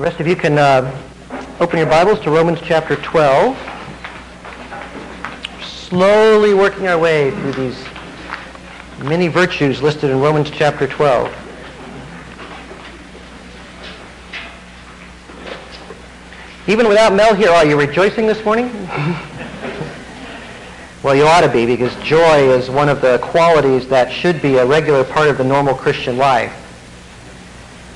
The 0.00 0.06
rest 0.06 0.18
of 0.18 0.26
you 0.26 0.34
can 0.34 0.56
uh, 0.56 0.90
open 1.60 1.76
your 1.76 1.86
Bibles 1.86 2.20
to 2.20 2.30
Romans 2.30 2.58
chapter 2.62 2.96
12. 2.96 3.54
Slowly 5.62 6.54
working 6.54 6.88
our 6.88 6.98
way 6.98 7.30
through 7.32 7.52
these 7.52 7.84
many 9.02 9.28
virtues 9.28 9.82
listed 9.82 10.08
in 10.08 10.18
Romans 10.18 10.50
chapter 10.50 10.86
12. 10.86 11.28
Even 16.66 16.88
without 16.88 17.12
Mel 17.12 17.34
here, 17.34 17.50
are 17.50 17.66
you 17.66 17.78
rejoicing 17.78 18.26
this 18.26 18.42
morning? 18.42 18.72
well, 21.02 21.14
you 21.14 21.24
ought 21.24 21.42
to 21.42 21.52
be 21.52 21.66
because 21.66 21.94
joy 21.96 22.48
is 22.48 22.70
one 22.70 22.88
of 22.88 23.02
the 23.02 23.18
qualities 23.18 23.86
that 23.88 24.10
should 24.10 24.40
be 24.40 24.56
a 24.56 24.64
regular 24.64 25.04
part 25.04 25.28
of 25.28 25.36
the 25.36 25.44
normal 25.44 25.74
Christian 25.74 26.16
life. 26.16 26.59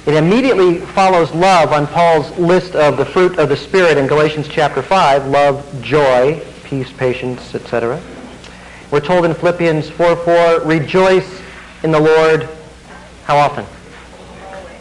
It 0.06 0.14
immediately 0.14 0.80
follows 0.80 1.32
love 1.32 1.72
on 1.72 1.86
Paul's 1.86 2.30
list 2.36 2.74
of 2.74 2.98
the 2.98 3.06
fruit 3.06 3.38
of 3.38 3.48
the 3.48 3.56
Spirit 3.56 3.96
in 3.96 4.06
Galatians 4.06 4.46
chapter 4.48 4.82
5, 4.82 5.28
love, 5.28 5.82
joy, 5.82 6.42
peace, 6.62 6.92
patience, 6.92 7.54
etc. 7.54 7.98
We're 8.90 9.00
told 9.00 9.24
in 9.24 9.32
Philippians 9.32 9.88
4:4, 9.88 10.66
rejoice 10.66 11.40
in 11.82 11.90
the 11.90 12.00
Lord 12.00 12.46
how 13.24 13.38
often? 13.38 13.64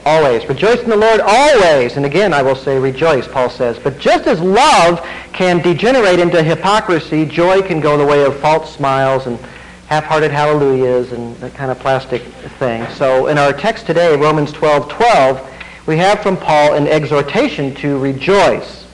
Always. 0.06 0.46
Rejoice 0.50 0.82
in 0.82 0.90
the 0.90 0.98
Lord 0.98 1.22
always. 1.22 1.96
And 1.96 2.06
again, 2.06 2.34
I 2.34 2.42
will 2.42 2.58
say 2.58 2.78
rejoice, 2.78 3.26
Paul 3.26 3.50
says. 3.50 3.80
But 3.80 4.00
just 4.00 4.28
as 4.28 4.42
love 4.42 5.00
can 5.32 5.62
degenerate 5.62 6.20
into 6.20 6.44
hypocrisy, 6.44 7.26
joy 7.26 7.62
can 7.62 7.80
go 7.80 7.98
the 7.98 8.06
way 8.06 8.26
of 8.26 8.38
false 8.42 8.76
smiles 8.76 9.26
and 9.26 9.40
half-hearted 9.88 10.32
hallelujahs 10.32 11.12
and 11.12 11.36
that 11.38 11.54
kind 11.54 11.70
of 11.72 11.80
plastic 11.80 12.22
thing. 12.58 12.86
So 12.94 13.28
in 13.28 13.38
our 13.38 13.54
text 13.54 13.86
today, 13.86 14.16
Romans 14.16 14.52
12, 14.52 14.90
12, 14.90 15.50
we 15.86 15.98
have 15.98 16.22
from 16.22 16.38
Paul 16.38 16.76
an 16.76 16.88
exhortation 16.88 17.76
to 17.76 17.98
rejoice. 18.00 18.88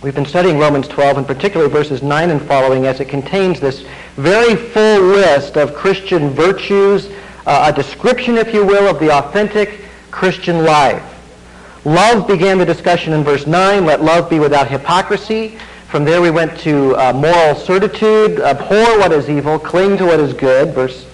We've 0.00 0.14
been 0.14 0.26
studying 0.26 0.58
Romans 0.58 0.86
12, 0.86 1.18
and 1.18 1.26
particularly 1.26 1.72
verses 1.72 2.04
9 2.04 2.30
and 2.30 2.40
following, 2.40 2.86
as 2.86 3.00
it 3.00 3.08
contains 3.08 3.58
this 3.58 3.84
very 4.14 4.54
full 4.54 5.00
list 5.00 5.56
of 5.56 5.74
Christian 5.74 6.30
virtues, 6.30 7.10
uh, 7.46 7.72
a 7.72 7.76
description, 7.76 8.38
if 8.38 8.54
you 8.54 8.64
will, 8.64 8.88
of 8.88 9.00
the 9.00 9.10
authentic 9.10 9.80
Christian 10.12 10.64
life. 10.64 11.02
Love 11.84 12.28
began 12.28 12.58
the 12.58 12.64
discussion 12.64 13.12
in 13.12 13.24
verse 13.24 13.46
9. 13.46 13.86
Let 13.86 14.02
love 14.02 14.30
be 14.30 14.38
without 14.38 14.68
hypocrisy. 14.68 15.58
From 15.88 16.04
there 16.04 16.20
we 16.20 16.30
went 16.30 16.58
to 16.60 16.94
uh, 16.96 17.14
moral 17.14 17.54
certitude, 17.54 18.40
abhor 18.40 18.98
what 18.98 19.10
is 19.10 19.30
evil, 19.30 19.58
cling 19.58 19.96
to 19.96 20.04
what 20.04 20.20
is 20.20 20.34
good, 20.34 20.74
verse 20.74 21.06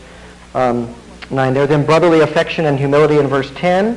um, 0.53 0.93
9 1.31 1.55
there. 1.55 1.69
Then 1.69 1.87
brotherly 1.87 2.23
affection 2.23 2.67
and 2.67 2.77
humility 2.77 3.19
in 3.19 3.29
verse 3.29 3.53
10. 3.55 3.97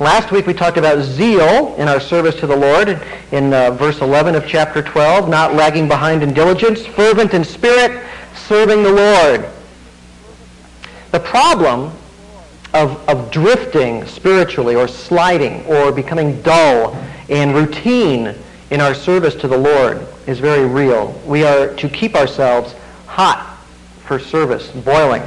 Last 0.00 0.30
week 0.30 0.46
we 0.46 0.52
talked 0.52 0.76
about 0.76 1.02
zeal 1.02 1.74
in 1.76 1.88
our 1.88 1.98
service 1.98 2.34
to 2.40 2.46
the 2.46 2.54
Lord 2.54 3.00
in 3.32 3.54
uh, 3.54 3.70
verse 3.70 4.02
11 4.02 4.34
of 4.34 4.46
chapter 4.46 4.82
12, 4.82 5.30
not 5.30 5.54
lagging 5.54 5.88
behind 5.88 6.22
in 6.22 6.34
diligence, 6.34 6.84
fervent 6.84 7.32
in 7.32 7.42
spirit, 7.42 8.04
serving 8.34 8.82
the 8.82 8.92
Lord. 8.92 9.48
The 11.10 11.20
problem 11.20 11.90
of, 12.74 13.08
of 13.08 13.30
drifting 13.30 14.06
spiritually 14.06 14.74
or 14.74 14.88
sliding 14.88 15.64
or 15.64 15.90
becoming 15.90 16.42
dull 16.42 16.94
and 17.30 17.54
routine 17.54 18.34
in 18.70 18.82
our 18.82 18.92
service 18.94 19.34
to 19.36 19.48
the 19.48 19.56
Lord 19.56 20.06
is 20.28 20.38
very 20.38 20.66
real. 20.66 21.18
We 21.26 21.42
are 21.42 21.74
to 21.74 21.88
keep 21.88 22.14
ourselves 22.14 22.74
hot 23.06 23.58
for 24.04 24.18
service, 24.18 24.70
boiling, 24.70 25.22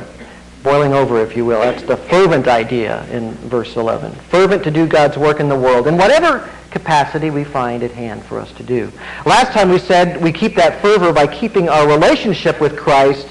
boiling 0.62 0.94
over, 0.94 1.20
if 1.22 1.36
you 1.36 1.44
will. 1.44 1.60
That's 1.60 1.82
the 1.82 1.98
fervent 1.98 2.48
idea 2.48 3.04
in 3.08 3.34
verse 3.50 3.76
11. 3.76 4.12
Fervent 4.30 4.64
to 4.64 4.72
do 4.72 4.86
God's 4.86 5.18
work 5.18 5.40
in 5.40 5.50
the 5.50 5.58
world 5.58 5.88
in 5.88 5.98
whatever 5.98 6.48
capacity 6.70 7.32
we 7.32 7.44
find 7.44 7.82
at 7.82 7.92
hand 7.92 8.24
for 8.24 8.40
us 8.40 8.52
to 8.54 8.64
do. 8.64 8.92
Last 9.26 9.52
time 9.54 9.70
we 9.70 9.80
said 9.80 10.22
we 10.22 10.32
keep 10.32 10.56
that 10.56 10.82
fervor 10.84 11.12
by 11.12 11.26
keeping 11.26 11.68
our 11.68 11.88
relationship 11.88 12.62
with 12.62 12.78
Christ 12.78 13.28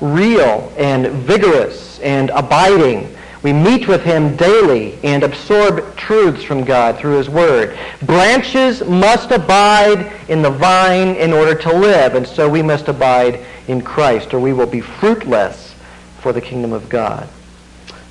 real 0.00 0.72
and 0.78 1.08
vigorous 1.08 1.98
and 1.98 2.30
abiding 2.30 3.12
we 3.42 3.52
meet 3.52 3.86
with 3.86 4.02
him 4.02 4.36
daily 4.36 4.98
and 5.04 5.22
absorb 5.22 5.96
truths 5.96 6.42
from 6.42 6.64
God 6.64 6.98
through 6.98 7.18
his 7.18 7.30
word. 7.30 7.78
Branches 8.02 8.84
must 8.84 9.30
abide 9.30 10.12
in 10.28 10.42
the 10.42 10.50
vine 10.50 11.14
in 11.16 11.32
order 11.32 11.54
to 11.54 11.72
live, 11.72 12.14
and 12.14 12.26
so 12.26 12.48
we 12.48 12.62
must 12.62 12.88
abide 12.88 13.44
in 13.68 13.80
Christ, 13.80 14.34
or 14.34 14.40
we 14.40 14.52
will 14.52 14.66
be 14.66 14.80
fruitless 14.80 15.74
for 16.20 16.32
the 16.32 16.40
kingdom 16.40 16.72
of 16.72 16.88
God. 16.88 17.28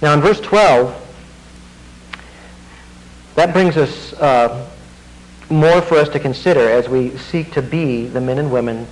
Now 0.01 0.13
in 0.13 0.21
verse 0.21 0.39
12, 0.39 1.03
that 3.35 3.51
brings 3.51 3.75
us 3.75 4.13
uh, 4.13 4.67
more 5.49 5.81
for 5.81 5.95
us 5.95 6.09
to 6.09 6.19
consider 6.19 6.69
as 6.69 6.87
we 6.87 7.17
seek 7.17 7.51
to 7.53 7.61
be 7.61 8.07
the 8.07 8.21
men 8.21 8.37
and 8.37 8.51
women 8.51 8.87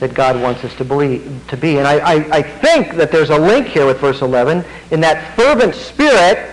that 0.00 0.14
God 0.14 0.40
wants 0.40 0.62
us 0.64 0.74
to, 0.76 0.84
believe, 0.84 1.42
to 1.48 1.56
be. 1.56 1.78
And 1.78 1.86
I, 1.86 1.98
I, 1.98 2.14
I 2.38 2.42
think 2.42 2.94
that 2.94 3.10
there's 3.10 3.30
a 3.30 3.38
link 3.38 3.66
here 3.66 3.86
with 3.86 3.98
verse 3.98 4.20
11 4.20 4.64
in 4.90 5.00
that 5.00 5.34
fervent 5.36 5.74
spirit 5.74 6.52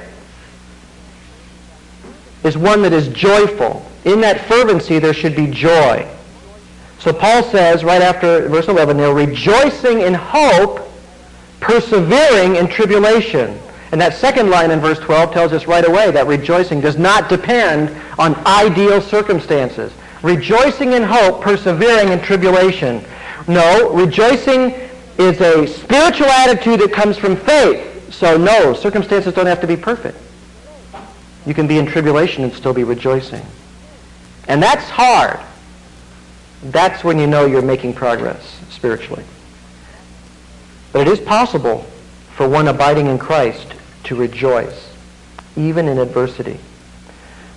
is 2.43 2.57
one 2.57 2.81
that 2.81 2.93
is 2.93 3.07
joyful. 3.09 3.85
In 4.05 4.21
that 4.21 4.41
fervency, 4.47 4.99
there 4.99 5.13
should 5.13 5.35
be 5.35 5.47
joy. 5.47 6.07
So 6.99 7.11
Paul 7.11 7.43
says 7.43 7.83
right 7.83 8.01
after 8.01 8.47
verse 8.47 8.67
11 8.67 8.95
they're 8.97 9.13
rejoicing 9.13 10.01
in 10.01 10.13
hope, 10.13 10.89
persevering 11.59 12.55
in 12.55 12.67
tribulation. 12.67 13.59
And 13.91 14.01
that 14.01 14.13
second 14.15 14.49
line 14.49 14.71
in 14.71 14.79
verse 14.79 14.99
12 14.99 15.33
tells 15.33 15.53
us 15.53 15.67
right 15.67 15.87
away 15.87 16.11
that 16.11 16.27
rejoicing 16.27 16.81
does 16.81 16.97
not 16.97 17.29
depend 17.29 17.95
on 18.17 18.35
ideal 18.45 19.01
circumstances. 19.01 19.91
Rejoicing 20.23 20.93
in 20.93 21.03
hope, 21.03 21.41
persevering 21.41 22.09
in 22.09 22.21
tribulation. 22.21 23.03
No, 23.47 23.93
rejoicing 23.93 24.73
is 25.17 25.39
a 25.41 25.67
spiritual 25.67 26.27
attitude 26.27 26.79
that 26.79 26.91
comes 26.93 27.17
from 27.17 27.35
faith. 27.35 28.13
So 28.13 28.37
no, 28.37 28.73
circumstances 28.73 29.33
don't 29.33 29.45
have 29.45 29.61
to 29.61 29.67
be 29.67 29.75
perfect. 29.75 30.17
You 31.45 31.53
can 31.53 31.67
be 31.67 31.77
in 31.77 31.85
tribulation 31.85 32.43
and 32.43 32.53
still 32.53 32.73
be 32.73 32.83
rejoicing. 32.83 33.45
And 34.47 34.61
that's 34.61 34.89
hard. 34.89 35.39
That's 36.63 37.03
when 37.03 37.19
you 37.19 37.27
know 37.27 37.45
you're 37.45 37.61
making 37.61 37.93
progress 37.93 38.59
spiritually. 38.69 39.25
But 40.93 41.07
it 41.07 41.11
is 41.11 41.19
possible 41.19 41.85
for 42.35 42.47
one 42.47 42.67
abiding 42.67 43.07
in 43.07 43.17
Christ 43.17 43.73
to 44.05 44.15
rejoice, 44.15 44.93
even 45.55 45.87
in 45.87 45.97
adversity. 45.97 46.59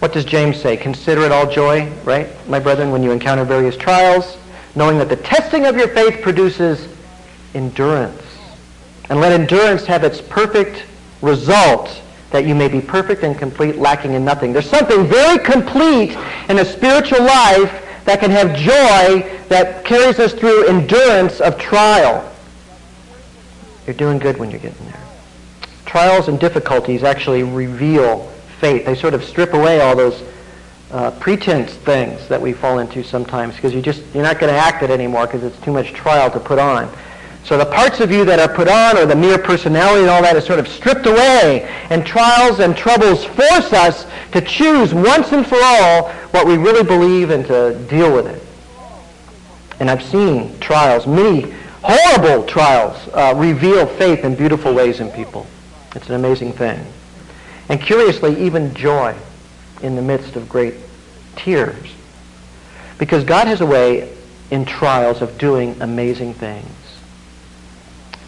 What 0.00 0.12
does 0.12 0.24
James 0.24 0.60
say? 0.60 0.76
Consider 0.76 1.22
it 1.22 1.32
all 1.32 1.50
joy, 1.50 1.90
right, 2.04 2.28
my 2.48 2.58
brethren, 2.58 2.90
when 2.90 3.02
you 3.02 3.12
encounter 3.12 3.44
various 3.44 3.76
trials, 3.76 4.36
knowing 4.76 4.98
that 4.98 5.08
the 5.08 5.16
testing 5.16 5.66
of 5.66 5.76
your 5.76 5.88
faith 5.88 6.22
produces 6.22 6.86
endurance. 7.54 8.22
And 9.08 9.20
let 9.20 9.32
endurance 9.32 9.84
have 9.86 10.04
its 10.04 10.20
perfect 10.20 10.84
result, 11.22 12.02
that 12.30 12.44
you 12.44 12.54
may 12.54 12.68
be 12.68 12.80
perfect 12.80 13.22
and 13.22 13.36
complete, 13.38 13.76
lacking 13.76 14.12
in 14.12 14.24
nothing. 14.24 14.52
There's 14.52 14.68
something 14.68 15.06
very 15.06 15.38
complete 15.38 16.16
in 16.48 16.58
a 16.58 16.64
spiritual 16.64 17.22
life 17.22 17.82
that 18.04 18.20
can 18.20 18.30
have 18.30 18.54
joy 18.56 19.28
that 19.48 19.84
carries 19.84 20.18
us 20.18 20.32
through 20.32 20.66
endurance 20.68 21.40
of 21.40 21.58
trial. 21.58 22.32
You're 23.86 23.96
doing 23.96 24.18
good 24.18 24.36
when 24.36 24.50
you're 24.50 24.60
getting 24.60 24.84
there. 24.86 25.00
Trials 25.86 26.28
and 26.28 26.38
difficulties 26.38 27.02
actually 27.02 27.44
reveal 27.44 28.28
faith. 28.60 28.84
They 28.84 28.94
sort 28.94 29.14
of 29.14 29.24
strip 29.24 29.54
away 29.54 29.80
all 29.80 29.96
those 29.96 30.22
uh, 30.90 31.10
pretense 31.12 31.74
things 31.74 32.28
that 32.28 32.40
we 32.40 32.52
fall 32.52 32.78
into 32.78 33.02
sometimes 33.02 33.56
because 33.56 33.74
you 33.74 33.82
just 33.82 34.02
you're 34.14 34.22
not 34.22 34.38
going 34.38 34.52
to 34.52 34.58
act 34.58 34.82
it 34.82 34.90
anymore 34.90 35.26
because 35.26 35.42
it's 35.42 35.58
too 35.60 35.72
much 35.72 35.92
trial 35.92 36.30
to 36.30 36.38
put 36.38 36.58
on. 36.58 36.90
So 37.44 37.56
the 37.56 37.66
parts 37.66 38.00
of 38.00 38.10
you 38.10 38.24
that 38.24 38.40
are 38.40 38.52
put 38.52 38.66
on 38.66 38.98
or 38.98 39.06
the 39.06 39.14
mere 39.14 39.38
personality 39.38 40.00
and 40.00 40.10
all 40.10 40.22
that 40.22 40.36
is 40.36 40.44
sort 40.44 40.58
of 40.58 40.66
stripped 40.66 41.06
away 41.06 41.62
and 41.90 42.04
trials 42.04 42.58
and 42.58 42.76
troubles 42.76 43.24
force 43.24 43.72
us 43.72 44.06
to 44.32 44.40
choose 44.40 44.92
once 44.92 45.30
and 45.30 45.46
for 45.46 45.58
all 45.60 46.10
what 46.30 46.46
we 46.46 46.56
really 46.56 46.82
believe 46.82 47.30
and 47.30 47.46
to 47.46 47.78
deal 47.88 48.12
with 48.12 48.26
it. 48.26 48.42
And 49.78 49.88
I've 49.88 50.02
seen 50.02 50.58
trials, 50.58 51.06
many 51.06 51.52
horrible 51.82 52.44
trials, 52.46 52.96
uh, 53.12 53.34
reveal 53.36 53.86
faith 53.86 54.24
in 54.24 54.34
beautiful 54.34 54.74
ways 54.74 54.98
in 54.98 55.10
people. 55.10 55.46
It's 55.94 56.08
an 56.08 56.16
amazing 56.16 56.52
thing. 56.52 56.84
And 57.68 57.80
curiously, 57.80 58.40
even 58.44 58.74
joy 58.74 59.14
in 59.82 59.96
the 59.96 60.02
midst 60.02 60.36
of 60.36 60.48
great 60.48 60.74
tears. 61.36 61.94
Because 62.98 63.24
God 63.24 63.46
has 63.46 63.60
a 63.60 63.66
way 63.66 64.12
in 64.50 64.64
trials 64.64 65.22
of 65.22 65.38
doing 65.38 65.76
amazing 65.80 66.34
things 66.34 66.70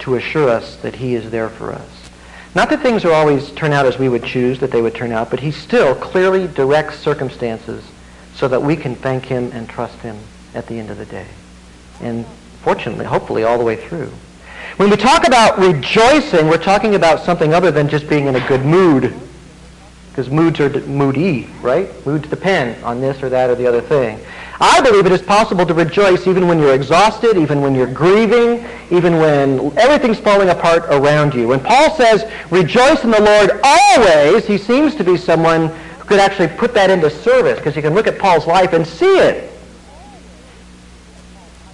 to 0.01 0.17
assure 0.17 0.49
us 0.49 0.77
that 0.77 0.97
he 0.97 1.15
is 1.15 1.31
there 1.31 1.49
for 1.49 1.73
us. 1.73 2.11
Not 2.55 2.71
that 2.71 2.81
things 2.81 3.05
are 3.05 3.13
always 3.13 3.51
turn 3.53 3.73
out 3.73 3.87
as 3.87 3.99
we 3.99 4.09
would 4.09 4.25
choose 4.25 4.59
that 4.61 4.71
they 4.71 4.83
would 4.83 4.95
turn 4.95 5.13
out, 5.13 5.31
but 5.31 5.41
he 5.41 5.51
still 5.51 5.95
clearly 5.95 6.49
directs 6.49 6.99
circumstances 6.99 7.85
so 8.35 8.49
that 8.49 8.63
we 8.63 8.77
can 8.77 8.95
thank 8.95 9.25
him 9.25 9.51
and 9.53 9.69
trust 9.69 9.99
him 10.01 10.19
at 10.55 10.67
the 10.67 10.79
end 10.79 10.91
of 10.91 10.99
the 10.99 11.07
day. 11.07 11.27
And 12.01 12.25
fortunately, 12.63 13.05
hopefully, 13.05 13.45
all 13.45 13.59
the 13.59 13.65
way 13.65 13.77
through. 13.77 14.13
When 14.77 14.91
we 14.91 14.97
talk 14.97 15.27
about 15.27 15.59
rejoicing, 15.59 16.47
we're 16.47 16.63
talking 16.63 16.95
about 16.95 17.21
something 17.21 17.53
other 17.53 17.71
than 17.71 17.89
just 17.89 18.09
being 18.09 18.27
in 18.27 18.37
a 18.37 18.49
good 18.49 18.65
mood 18.65 19.15
because 20.19 20.33
moods 20.33 20.59
are 20.59 20.69
moody, 20.89 21.47
right? 21.63 22.05
Moods 22.05 22.29
depend 22.29 22.83
on 22.83 23.01
this 23.01 23.23
or 23.23 23.29
that 23.29 23.51
or 23.51 23.55
the 23.55 23.65
other 23.65 23.81
thing. 23.81 24.19
I 24.61 24.81
believe 24.81 25.07
it 25.07 25.13
is 25.13 25.23
possible 25.23 25.65
to 25.65 25.73
rejoice 25.73 26.27
even 26.27 26.49
when 26.49 26.59
you're 26.59 26.75
exhausted, 26.75 27.37
even 27.37 27.61
when 27.61 27.73
you're 27.73 27.87
grieving, 27.87 28.67
even 28.91 29.19
when 29.19 29.79
everything's 29.79 30.19
falling 30.19 30.49
apart 30.49 30.87
around 30.91 31.35
you. 31.35 31.47
When 31.47 31.61
Paul 31.61 31.95
says, 31.95 32.29
rejoice 32.51 33.05
in 33.05 33.13
the 33.13 33.23
Lord 33.23 33.61
always, 33.63 34.45
he 34.45 34.59
seems 34.59 34.97
to 34.97 35.05
be 35.05 35.17
someone 35.17 35.69
who 35.69 36.05
could 36.07 36.19
actually 36.19 36.49
put 36.49 36.75
that 36.75 36.91
into 36.91 37.11
service 37.11 37.59
because 37.59 37.77
you 37.77 37.83
can 37.83 37.95
look 37.95 38.09
at 38.09 38.19
Paul's 38.19 38.49
life 38.49 38.73
and 38.73 38.85
see 38.85 39.19
it. 39.21 39.53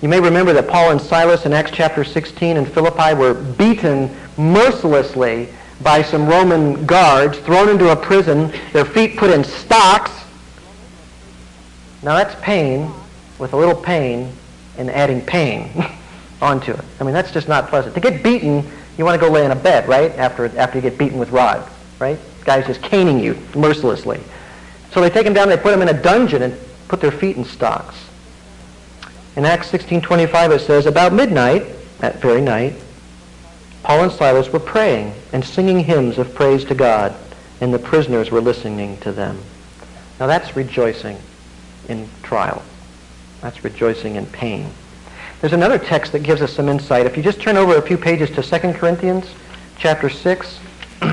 You 0.02 0.10
may 0.10 0.20
remember 0.20 0.52
that 0.52 0.68
Paul 0.68 0.90
and 0.90 1.00
Silas 1.00 1.46
in 1.46 1.54
Acts 1.54 1.70
chapter 1.72 2.04
16 2.04 2.58
in 2.58 2.66
Philippi 2.66 3.14
were 3.14 3.32
beaten 3.32 4.14
mercilessly 4.36 5.48
by 5.84 6.02
some 6.02 6.26
Roman 6.26 6.86
guards, 6.86 7.38
thrown 7.38 7.68
into 7.68 7.92
a 7.92 7.96
prison, 7.96 8.50
their 8.72 8.86
feet 8.86 9.16
put 9.18 9.30
in 9.30 9.44
stocks, 9.44 10.10
now 12.02 12.14
that's 12.14 12.34
pain 12.42 12.90
with 13.38 13.52
a 13.52 13.56
little 13.56 13.74
pain 13.74 14.32
and 14.78 14.90
adding 14.90 15.20
pain 15.20 15.70
onto 16.42 16.72
it. 16.72 16.84
I 17.00 17.04
mean, 17.04 17.12
that's 17.14 17.30
just 17.30 17.48
not 17.48 17.68
pleasant. 17.68 17.94
To 17.94 18.00
get 18.00 18.22
beaten, 18.22 18.64
you 18.96 19.04
want 19.04 19.20
to 19.20 19.26
go 19.26 19.32
lay 19.32 19.44
in 19.44 19.50
a 19.50 19.56
bed, 19.56 19.86
right? 19.88 20.10
After, 20.12 20.46
after 20.58 20.78
you 20.78 20.82
get 20.82 20.98
beaten 20.98 21.18
with 21.18 21.30
rods, 21.30 21.70
right? 21.98 22.18
Guys 22.44 22.66
just 22.66 22.82
caning 22.82 23.20
you 23.20 23.38
mercilessly. 23.54 24.20
So 24.92 25.00
they 25.00 25.10
take 25.10 25.26
him 25.26 25.34
down, 25.34 25.48
they 25.48 25.56
put 25.56 25.72
him 25.72 25.82
in 25.82 25.88
a 25.88 26.02
dungeon 26.02 26.42
and 26.42 26.58
put 26.88 27.00
their 27.00 27.12
feet 27.12 27.36
in 27.36 27.44
stocks. 27.44 27.96
In 29.36 29.44
Acts 29.44 29.70
16.25 29.70 30.56
it 30.56 30.60
says, 30.60 30.86
About 30.86 31.12
midnight, 31.12 31.64
that 31.98 32.20
very 32.20 32.40
night, 32.40 32.74
Paul 33.84 34.04
and 34.04 34.12
Silas 34.12 34.50
were 34.50 34.60
praying 34.60 35.14
and 35.34 35.44
singing 35.44 35.78
hymns 35.80 36.16
of 36.16 36.34
praise 36.34 36.64
to 36.64 36.74
God, 36.74 37.14
and 37.60 37.72
the 37.72 37.78
prisoners 37.78 38.30
were 38.30 38.40
listening 38.40 38.96
to 38.98 39.12
them. 39.12 39.38
Now 40.18 40.26
that's 40.26 40.56
rejoicing 40.56 41.18
in 41.88 42.08
trial. 42.22 42.62
That's 43.42 43.62
rejoicing 43.62 44.16
in 44.16 44.24
pain. 44.24 44.70
There's 45.42 45.52
another 45.52 45.78
text 45.78 46.12
that 46.12 46.20
gives 46.20 46.40
us 46.40 46.50
some 46.50 46.70
insight. 46.70 47.04
If 47.04 47.14
you 47.18 47.22
just 47.22 47.42
turn 47.42 47.58
over 47.58 47.76
a 47.76 47.82
few 47.82 47.98
pages 47.98 48.30
to 48.30 48.42
2 48.42 48.72
Corinthians 48.72 49.26
chapter 49.76 50.08
6. 50.08 50.60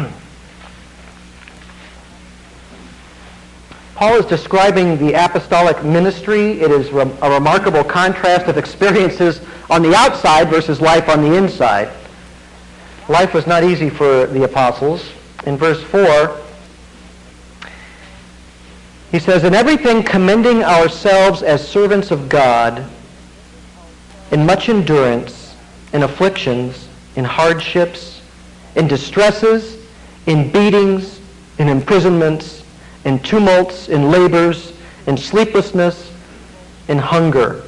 Paul 3.95 4.15
is 4.15 4.25
describing 4.27 4.97
the 4.97 5.11
apostolic 5.13 5.83
ministry. 5.83 6.61
It 6.61 6.71
is 6.71 6.87
a 6.87 7.29
remarkable 7.29 7.83
contrast 7.83 8.47
of 8.47 8.57
experiences 8.57 9.41
on 9.69 9.81
the 9.81 9.93
outside 9.93 10.49
versus 10.49 10.79
life 10.79 11.09
on 11.09 11.21
the 11.21 11.35
inside. 11.35 11.91
Life 13.11 13.33
was 13.33 13.45
not 13.45 13.65
easy 13.65 13.89
for 13.89 14.25
the 14.25 14.45
apostles. 14.45 15.11
In 15.45 15.57
verse 15.57 15.83
4, 15.83 16.39
he 19.11 19.19
says, 19.19 19.43
In 19.43 19.53
everything 19.53 20.01
commending 20.01 20.63
ourselves 20.63 21.43
as 21.43 21.67
servants 21.67 22.09
of 22.11 22.29
God, 22.29 22.85
in 24.31 24.45
much 24.45 24.69
endurance, 24.69 25.57
in 25.91 26.03
afflictions, 26.03 26.87
in 27.17 27.25
hardships, 27.25 28.21
in 28.77 28.87
distresses, 28.87 29.75
in 30.25 30.49
beatings, 30.49 31.19
in 31.59 31.67
imprisonments, 31.67 32.63
in 33.03 33.19
tumults, 33.19 33.89
in 33.89 34.09
labors, 34.09 34.71
in 35.05 35.17
sleeplessness, 35.17 36.13
in 36.87 36.97
hunger. 36.97 37.65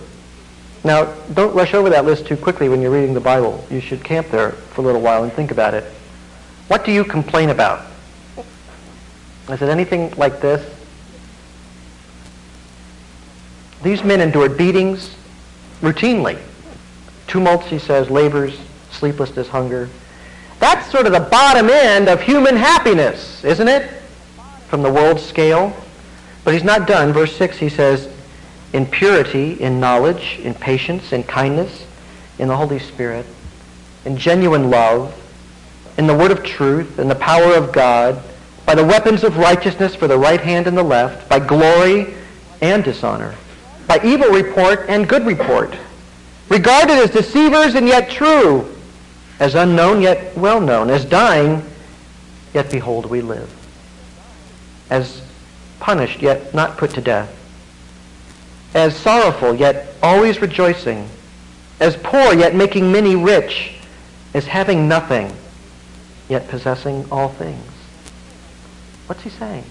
Now, 0.83 1.05
don't 1.33 1.55
rush 1.55 1.73
over 1.73 1.89
that 1.89 2.03
list 2.05 2.25
too 2.25 2.35
quickly 2.35 2.67
when 2.67 2.81
you're 2.81 2.91
reading 2.91 3.13
the 3.13 3.21
Bible. 3.21 3.65
You 3.69 3.79
should 3.79 4.03
camp 4.03 4.29
there 4.29 4.51
for 4.51 4.81
a 4.81 4.83
little 4.83 5.01
while 5.01 5.23
and 5.23 5.31
think 5.31 5.51
about 5.51 5.73
it. 5.73 5.85
What 6.67 6.83
do 6.83 6.91
you 6.91 7.05
complain 7.05 7.49
about? 7.49 7.85
Is 9.49 9.61
it 9.61 9.69
anything 9.69 10.11
like 10.17 10.41
this? 10.41 10.63
These 13.81 14.03
men 14.03 14.21
endured 14.21 14.57
beatings 14.57 15.15
routinely. 15.81 16.39
Tumults, 17.27 17.67
he 17.67 17.79
says, 17.79 18.09
labors, 18.09 18.57
sleeplessness, 18.91 19.47
hunger. 19.47 19.89
That's 20.59 20.89
sort 20.91 21.05
of 21.05 21.11
the 21.11 21.19
bottom 21.19 21.69
end 21.69 22.07
of 22.07 22.21
human 22.21 22.55
happiness, 22.55 23.43
isn't 23.43 23.67
it? 23.67 23.89
From 24.67 24.81
the 24.81 24.91
world 24.91 25.19
scale. 25.19 25.75
But 26.43 26.53
he's 26.53 26.63
not 26.63 26.87
done. 26.87 27.11
Verse 27.11 27.35
6, 27.35 27.57
he 27.57 27.69
says, 27.69 28.12
in 28.73 28.85
purity, 28.85 29.53
in 29.53 29.79
knowledge, 29.79 30.39
in 30.43 30.53
patience, 30.53 31.13
in 31.13 31.23
kindness, 31.23 31.85
in 32.39 32.47
the 32.47 32.57
Holy 32.57 32.79
Spirit, 32.79 33.25
in 34.05 34.17
genuine 34.17 34.69
love, 34.69 35.17
in 35.97 36.07
the 36.07 36.15
word 36.15 36.31
of 36.31 36.43
truth, 36.43 36.99
in 36.99 37.07
the 37.07 37.15
power 37.15 37.55
of 37.55 37.71
God, 37.71 38.21
by 38.65 38.75
the 38.75 38.83
weapons 38.83 39.23
of 39.23 39.37
righteousness 39.37 39.95
for 39.95 40.07
the 40.07 40.17
right 40.17 40.41
hand 40.41 40.67
and 40.67 40.77
the 40.77 40.83
left, 40.83 41.29
by 41.29 41.39
glory 41.39 42.15
and 42.61 42.83
dishonor 42.83 43.35
by 43.87 43.99
evil 44.03 44.29
report 44.29 44.85
and 44.87 45.07
good 45.07 45.25
report, 45.25 45.75
regarded 46.49 46.93
as 46.93 47.11
deceivers 47.11 47.75
and 47.75 47.87
yet 47.87 48.09
true, 48.09 48.67
as 49.39 49.55
unknown 49.55 50.01
yet 50.01 50.35
well 50.37 50.61
known, 50.61 50.89
as 50.89 51.05
dying, 51.05 51.63
yet 52.53 52.71
behold 52.71 53.05
we 53.05 53.21
live, 53.21 53.51
as 54.89 55.21
punished 55.79 56.21
yet 56.21 56.53
not 56.53 56.77
put 56.77 56.91
to 56.91 57.01
death, 57.01 57.31
as 58.73 58.95
sorrowful 58.95 59.53
yet 59.53 59.93
always 60.01 60.41
rejoicing, 60.41 61.07
as 61.79 61.95
poor 61.97 62.33
yet 62.33 62.55
making 62.55 62.91
many 62.91 63.15
rich, 63.15 63.75
as 64.33 64.45
having 64.45 64.87
nothing 64.87 65.31
yet 66.29 66.47
possessing 66.47 67.05
all 67.11 67.29
things. 67.29 67.63
What's 69.07 69.21
he 69.21 69.29
saying? 69.29 69.65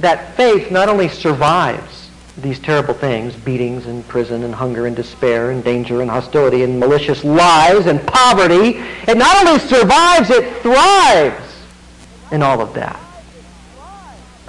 That 0.00 0.36
faith 0.36 0.70
not 0.70 0.88
only 0.88 1.08
survives, 1.08 2.10
these 2.38 2.58
terrible 2.58 2.94
things, 2.94 3.34
beatings 3.34 3.86
and 3.86 4.06
prison 4.08 4.42
and 4.42 4.54
hunger 4.54 4.86
and 4.86 4.96
despair 4.96 5.50
and 5.50 5.62
danger 5.62 6.00
and 6.00 6.10
hostility 6.10 6.64
and 6.64 6.80
malicious 6.80 7.24
lies 7.24 7.86
and 7.86 8.04
poverty, 8.06 8.82
it 9.06 9.16
not 9.16 9.46
only 9.46 9.60
survives, 9.60 10.30
it 10.30 10.62
thrives 10.62 11.54
in 12.30 12.42
all 12.42 12.60
of 12.60 12.74
that. 12.74 12.98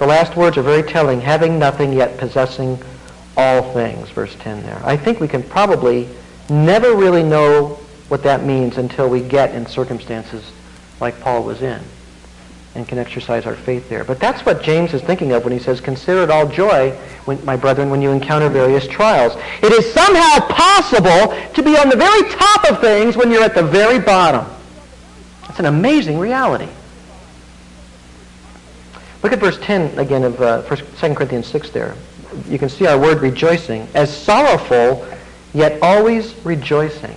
The 0.04 0.10
last 0.10 0.36
words 0.36 0.58
are 0.58 0.62
very 0.62 0.82
telling, 0.82 1.22
having 1.22 1.58
nothing 1.58 1.90
yet 1.90 2.18
possessing 2.18 2.78
all 3.38 3.72
things, 3.72 4.10
verse 4.10 4.36
10 4.38 4.62
there. 4.62 4.78
I 4.84 4.98
think 4.98 5.18
we 5.18 5.26
can 5.26 5.42
probably 5.42 6.06
never 6.50 6.94
really 6.94 7.22
know 7.22 7.78
what 8.08 8.22
that 8.24 8.44
means 8.44 8.76
until 8.76 9.08
we 9.08 9.22
get 9.22 9.54
in 9.54 9.64
circumstances 9.64 10.44
like 11.00 11.18
Paul 11.20 11.42
was 11.42 11.62
in 11.62 11.80
and 12.74 12.86
can 12.86 12.98
exercise 12.98 13.46
our 13.46 13.56
faith 13.56 13.88
there. 13.88 14.04
But 14.04 14.20
that's 14.20 14.44
what 14.44 14.62
James 14.62 14.92
is 14.92 15.00
thinking 15.00 15.32
of 15.32 15.42
when 15.42 15.54
he 15.54 15.58
says, 15.58 15.80
Consider 15.80 16.24
it 16.24 16.30
all 16.30 16.46
joy, 16.46 16.90
when, 17.24 17.42
my 17.42 17.56
brethren, 17.56 17.88
when 17.88 18.02
you 18.02 18.10
encounter 18.10 18.50
various 18.50 18.86
trials. 18.86 19.32
It 19.62 19.72
is 19.72 19.90
somehow 19.90 20.40
possible 20.48 21.34
to 21.54 21.62
be 21.62 21.78
on 21.78 21.88
the 21.88 21.96
very 21.96 22.28
top 22.28 22.70
of 22.70 22.80
things 22.82 23.16
when 23.16 23.30
you're 23.30 23.42
at 23.42 23.54
the 23.54 23.62
very 23.62 24.00
bottom. 24.00 24.44
That's 25.46 25.60
an 25.60 25.64
amazing 25.64 26.18
reality. 26.18 26.68
Look 29.24 29.32
at 29.32 29.38
verse 29.38 29.58
10 29.62 29.98
again 29.98 30.22
of 30.22 30.38
uh, 30.38 30.60
2 30.76 31.14
Corinthians 31.14 31.46
6 31.46 31.70
there. 31.70 31.96
You 32.46 32.58
can 32.58 32.68
see 32.68 32.86
our 32.86 32.98
word 32.98 33.22
rejoicing. 33.22 33.88
As 33.94 34.14
sorrowful, 34.14 35.08
yet 35.54 35.82
always 35.82 36.34
rejoicing. 36.44 37.16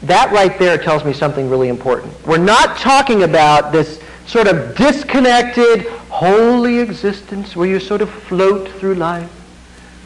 That 0.00 0.32
right 0.32 0.58
there 0.58 0.78
tells 0.78 1.04
me 1.04 1.12
something 1.12 1.50
really 1.50 1.68
important. 1.68 2.14
We're 2.26 2.38
not 2.38 2.78
talking 2.78 3.24
about 3.24 3.70
this 3.70 4.00
sort 4.26 4.46
of 4.46 4.74
disconnected, 4.78 5.86
holy 6.08 6.78
existence 6.78 7.54
where 7.54 7.68
you 7.68 7.78
sort 7.78 8.00
of 8.00 8.08
float 8.08 8.70
through 8.78 8.94
life 8.94 9.30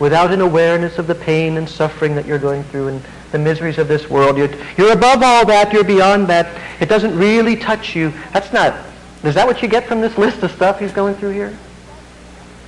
without 0.00 0.32
an 0.32 0.40
awareness 0.40 0.98
of 0.98 1.06
the 1.06 1.14
pain 1.14 1.58
and 1.58 1.68
suffering 1.68 2.16
that 2.16 2.26
you're 2.26 2.40
going 2.40 2.64
through 2.64 2.88
and 2.88 3.02
the 3.30 3.38
miseries 3.38 3.78
of 3.78 3.86
this 3.86 4.10
world. 4.10 4.36
You're, 4.36 4.50
you're 4.76 4.92
above 4.92 5.22
all 5.22 5.46
that. 5.46 5.72
You're 5.72 5.84
beyond 5.84 6.26
that. 6.26 6.60
It 6.80 6.88
doesn't 6.88 7.16
really 7.16 7.54
touch 7.54 7.94
you. 7.94 8.12
That's 8.32 8.52
not, 8.52 8.89
is 9.22 9.34
that 9.34 9.46
what 9.46 9.62
you 9.62 9.68
get 9.68 9.86
from 9.86 10.00
this 10.00 10.16
list 10.16 10.42
of 10.42 10.50
stuff 10.50 10.80
he's 10.80 10.92
going 10.92 11.14
through 11.14 11.30
here? 11.30 11.56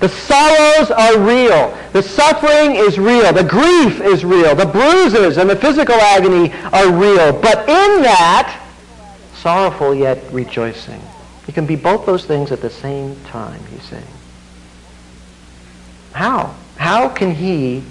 The 0.00 0.09
sorrows 0.09 0.90
are 0.90 1.18
real. 1.21 1.78
The 1.92 2.02
suffering 2.02 2.75
is 2.75 2.99
real. 2.99 3.32
The 3.32 3.44
grief 3.44 4.00
is 4.00 4.25
real. 4.25 4.54
The 4.54 4.66
bruises 4.66 5.38
and 5.38 5.49
the 5.49 5.54
physical 5.54 5.94
agony 5.94 6.52
are 6.73 6.92
real. 6.92 7.32
But 7.32 7.61
in 7.68 8.02
that, 8.02 8.61
sorrowful 9.35 9.94
yet 9.94 10.21
rejoicing. 10.32 11.00
You 11.47 11.52
can 11.52 11.66
be 11.66 11.76
both 11.76 12.04
those 12.04 12.25
things 12.25 12.50
at 12.50 12.61
the 12.61 12.68
same 12.68 13.16
time, 13.26 13.61
he's 13.66 13.85
saying. 13.85 14.04
How? 16.12 16.54
How 16.76 17.09
can 17.09 17.32
he 17.32 17.85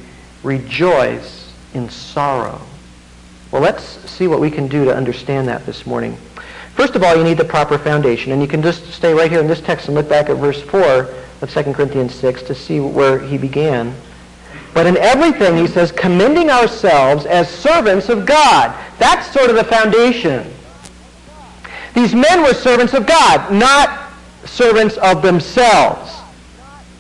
rejoice 0.44 1.52
in 1.74 1.90
sorrow? 1.90 2.62
Well, 3.52 3.62
let's 3.62 3.84
see 4.10 4.28
what 4.28 4.40
we 4.40 4.52
can 4.52 4.68
do 4.68 4.86
to 4.86 4.96
understand 4.96 5.48
that 5.48 5.66
this 5.66 5.86
morning. 5.86 6.18
First 6.76 6.96
of 6.96 7.04
all, 7.04 7.16
you 7.16 7.24
need 7.24 7.38
the 7.38 7.46
proper 7.46 7.78
foundation. 7.78 8.32
And 8.32 8.42
you 8.42 8.48
can 8.48 8.62
just 8.62 8.92
stay 8.92 9.14
right 9.14 9.30
here 9.30 9.40
in 9.40 9.48
this 9.48 9.62
text 9.62 9.88
and 9.88 9.96
look 9.96 10.10
back 10.10 10.30
at 10.30 10.38
verse 10.38 10.62
4 10.62 11.10
of 11.42 11.52
2 11.52 11.74
Corinthians 11.74 12.14
6 12.16 12.44
to 12.44 12.56
see 12.56 12.80
where 12.80 13.20
he 13.20 13.38
began. 13.38 13.94
But 14.74 14.88
in 14.88 14.98
everything, 14.98 15.58
he 15.58 15.68
says, 15.68 15.92
commending 15.92 16.50
ourselves 16.50 17.26
as 17.26 17.50
servants 17.50 18.10
of 18.10 18.26
God. 18.26 18.74
That's 19.00 19.32
sort 19.32 19.50
of 19.50 19.56
the 19.56 19.64
foundation. 19.64 20.52
These 21.94 22.16
men 22.16 22.42
were 22.42 22.54
servants 22.54 22.94
of 22.94 23.06
God, 23.06 23.54
not 23.54 24.12
servants 24.46 24.98
of 24.98 25.22
themselves. 25.22 26.20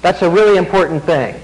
That's 0.01 0.21
a 0.21 0.29
really 0.29 0.57
important 0.57 1.03
thing. 1.03 1.39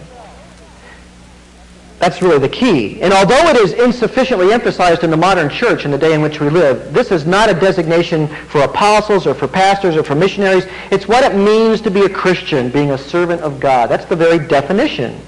That's 2.00 2.22
really 2.22 2.38
the 2.38 2.50
key. 2.50 3.01
And 3.01 3.12
although 3.12 3.50
it 3.50 3.58
is 3.58 3.74
insufficiently 3.74 4.54
emphasized 4.54 5.04
in 5.04 5.10
the 5.10 5.18
modern 5.18 5.50
church 5.50 5.84
in 5.84 5.89
the 5.89 5.98
day 5.98 6.13
in 6.13 6.22
which 6.22 6.39
we 6.39 6.50
live, 6.50 6.94
this 6.94 7.12
is 7.12 7.25
not 7.25 7.50
a 7.50 7.56
designation 7.56 8.27
for 8.27 8.62
apostles 8.62 9.25
or 9.25 9.34
for 9.34 9.48
pastors 9.48 9.96
or 9.96 10.04
for 10.04 10.13
missionaries. 10.13 10.68
It's 10.92 11.08
what 11.08 11.24
it 11.24 11.36
means 11.36 11.82
to 11.82 11.89
be 11.89 12.01
a 12.01 12.10
Christian, 12.10 12.70
being 12.70 12.92
a 12.92 12.98
servant 12.98 13.42
of 13.42 13.60
God. 13.60 13.89
That's 13.89 14.06
the 14.06 14.16
very 14.16 14.38
definition, 14.38 15.20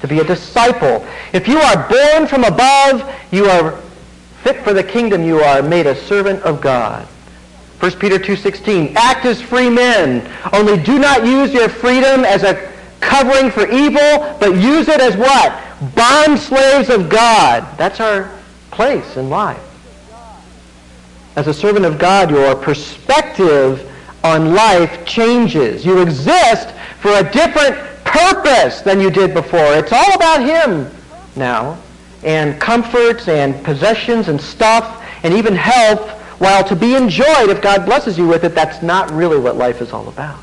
to 0.00 0.08
be 0.08 0.18
a 0.18 0.24
disciple. 0.24 1.06
If 1.32 1.46
you 1.46 1.58
are 1.58 1.88
born 1.88 2.26
from 2.26 2.42
above, 2.42 3.08
you 3.30 3.46
are 3.46 3.80
fit 4.42 4.64
for 4.64 4.72
the 4.72 4.82
kingdom. 4.82 5.22
You 5.22 5.38
are 5.38 5.62
made 5.62 5.86
a 5.86 5.94
servant 5.94 6.42
of 6.42 6.60
God. 6.60 7.06
1 7.78 7.92
Peter 7.92 8.18
2.16, 8.18 8.96
act 8.96 9.26
as 9.26 9.40
free 9.40 9.70
men. 9.70 10.28
Only 10.52 10.82
do 10.82 10.98
not 10.98 11.24
use 11.24 11.52
your 11.52 11.68
freedom 11.68 12.24
as 12.24 12.42
a 12.42 12.72
covering 13.00 13.50
for 13.50 13.68
evil, 13.70 14.36
but 14.40 14.56
use 14.56 14.88
it 14.88 15.00
as 15.00 15.16
what? 15.16 15.62
Bond 15.94 16.38
slaves 16.38 16.88
of 16.88 17.08
God. 17.08 17.66
That's 17.76 18.00
our 18.00 18.30
place 18.70 19.16
in 19.16 19.30
life. 19.30 19.62
As 21.36 21.46
a 21.48 21.54
servant 21.54 21.84
of 21.84 21.98
God, 21.98 22.30
your 22.30 22.56
perspective 22.56 23.90
on 24.24 24.54
life 24.54 25.06
changes. 25.06 25.84
You 25.84 26.00
exist 26.00 26.74
for 27.00 27.10
a 27.10 27.30
different 27.30 27.76
purpose 28.04 28.80
than 28.80 29.00
you 29.00 29.10
did 29.10 29.34
before. 29.34 29.74
It's 29.74 29.92
all 29.92 30.14
about 30.14 30.40
Him 30.40 30.90
now. 31.36 31.78
And 32.24 32.58
comforts 32.60 33.28
and 33.28 33.62
possessions 33.64 34.28
and 34.28 34.40
stuff 34.40 35.04
and 35.22 35.34
even 35.34 35.54
health, 35.54 36.10
while 36.40 36.64
to 36.64 36.76
be 36.76 36.94
enjoyed 36.94 37.50
if 37.50 37.60
God 37.60 37.84
blesses 37.84 38.18
you 38.18 38.26
with 38.26 38.44
it, 38.44 38.54
that's 38.54 38.82
not 38.82 39.10
really 39.10 39.38
what 39.38 39.56
life 39.56 39.80
is 39.80 39.92
all 39.92 40.08
about. 40.08 40.38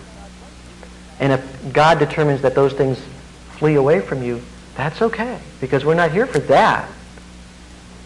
And 1.20 1.34
if 1.34 1.74
God 1.74 2.00
determines 2.00 2.42
that 2.42 2.56
those 2.56 2.74
things 2.74 3.00
flee 3.58 3.76
away 3.76 4.00
from 4.00 4.24
you, 4.24 4.42
that's 4.76 5.02
okay, 5.02 5.40
because 5.62 5.86
we're 5.86 5.94
not 5.94 6.12
here 6.12 6.26
for 6.26 6.40
that. 6.40 6.90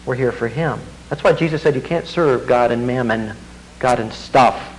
We're 0.04 0.16
here 0.16 0.32
for 0.32 0.48
him. 0.48 0.78
That's 1.08 1.24
why 1.24 1.32
Jesus 1.32 1.62
said 1.62 1.74
you 1.74 1.80
can't 1.80 2.06
serve 2.06 2.46
God 2.46 2.70
and 2.70 2.86
mammon, 2.86 3.36
God 3.78 4.00
and 4.00 4.12
stuff. 4.12 4.74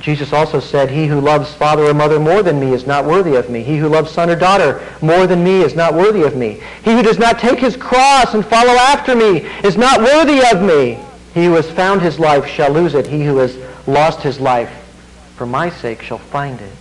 Jesus 0.00 0.32
also 0.32 0.58
said, 0.58 0.90
He 0.90 1.06
who 1.06 1.20
loves 1.20 1.54
father 1.54 1.84
or 1.84 1.94
mother 1.94 2.18
more 2.18 2.42
than 2.42 2.58
me 2.58 2.72
is 2.72 2.86
not 2.86 3.04
worthy 3.04 3.36
of 3.36 3.48
me. 3.48 3.62
He 3.62 3.76
who 3.76 3.88
loves 3.88 4.10
son 4.10 4.30
or 4.30 4.36
daughter 4.36 4.82
more 5.00 5.28
than 5.28 5.44
me 5.44 5.60
is 5.60 5.76
not 5.76 5.94
worthy 5.94 6.22
of 6.22 6.36
me. 6.36 6.60
He 6.84 6.92
who 6.92 7.02
does 7.02 7.18
not 7.18 7.38
take 7.38 7.60
his 7.60 7.76
cross 7.76 8.34
and 8.34 8.44
follow 8.44 8.72
after 8.72 9.14
me 9.14 9.46
is 9.62 9.76
not 9.76 10.00
worthy 10.00 10.40
of 10.50 10.62
me. 10.62 10.98
He 11.34 11.44
who 11.44 11.54
has 11.54 11.70
found 11.70 12.02
his 12.02 12.18
life 12.18 12.46
shall 12.46 12.72
lose 12.72 12.94
it. 12.94 13.06
He 13.06 13.24
who 13.24 13.36
has 13.38 13.56
lost 13.86 14.20
his 14.20 14.40
life 14.40 14.70
for 15.36 15.46
my 15.46 15.70
sake 15.70 16.02
shall 16.02 16.18
find 16.18 16.60
it. 16.60 16.72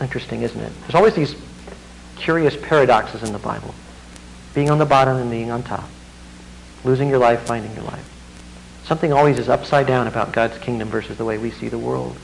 Interesting, 0.00 0.42
isn't 0.42 0.60
it? 0.60 0.72
There's 0.82 0.94
always 0.94 1.14
these 1.14 1.34
curious 2.16 2.56
paradoxes 2.56 3.22
in 3.22 3.32
the 3.32 3.38
Bible. 3.38 3.74
Being 4.54 4.70
on 4.70 4.78
the 4.78 4.86
bottom 4.86 5.16
and 5.16 5.30
being 5.30 5.50
on 5.50 5.62
top. 5.62 5.88
Losing 6.84 7.08
your 7.08 7.18
life, 7.18 7.42
finding 7.42 7.74
your 7.74 7.84
life. 7.84 8.08
Something 8.84 9.12
always 9.12 9.38
is 9.38 9.48
upside 9.48 9.86
down 9.86 10.06
about 10.06 10.32
God's 10.32 10.58
kingdom 10.58 10.88
versus 10.88 11.16
the 11.16 11.24
way 11.24 11.38
we 11.38 11.50
see 11.50 11.68
the 11.68 11.78
world 11.78 12.16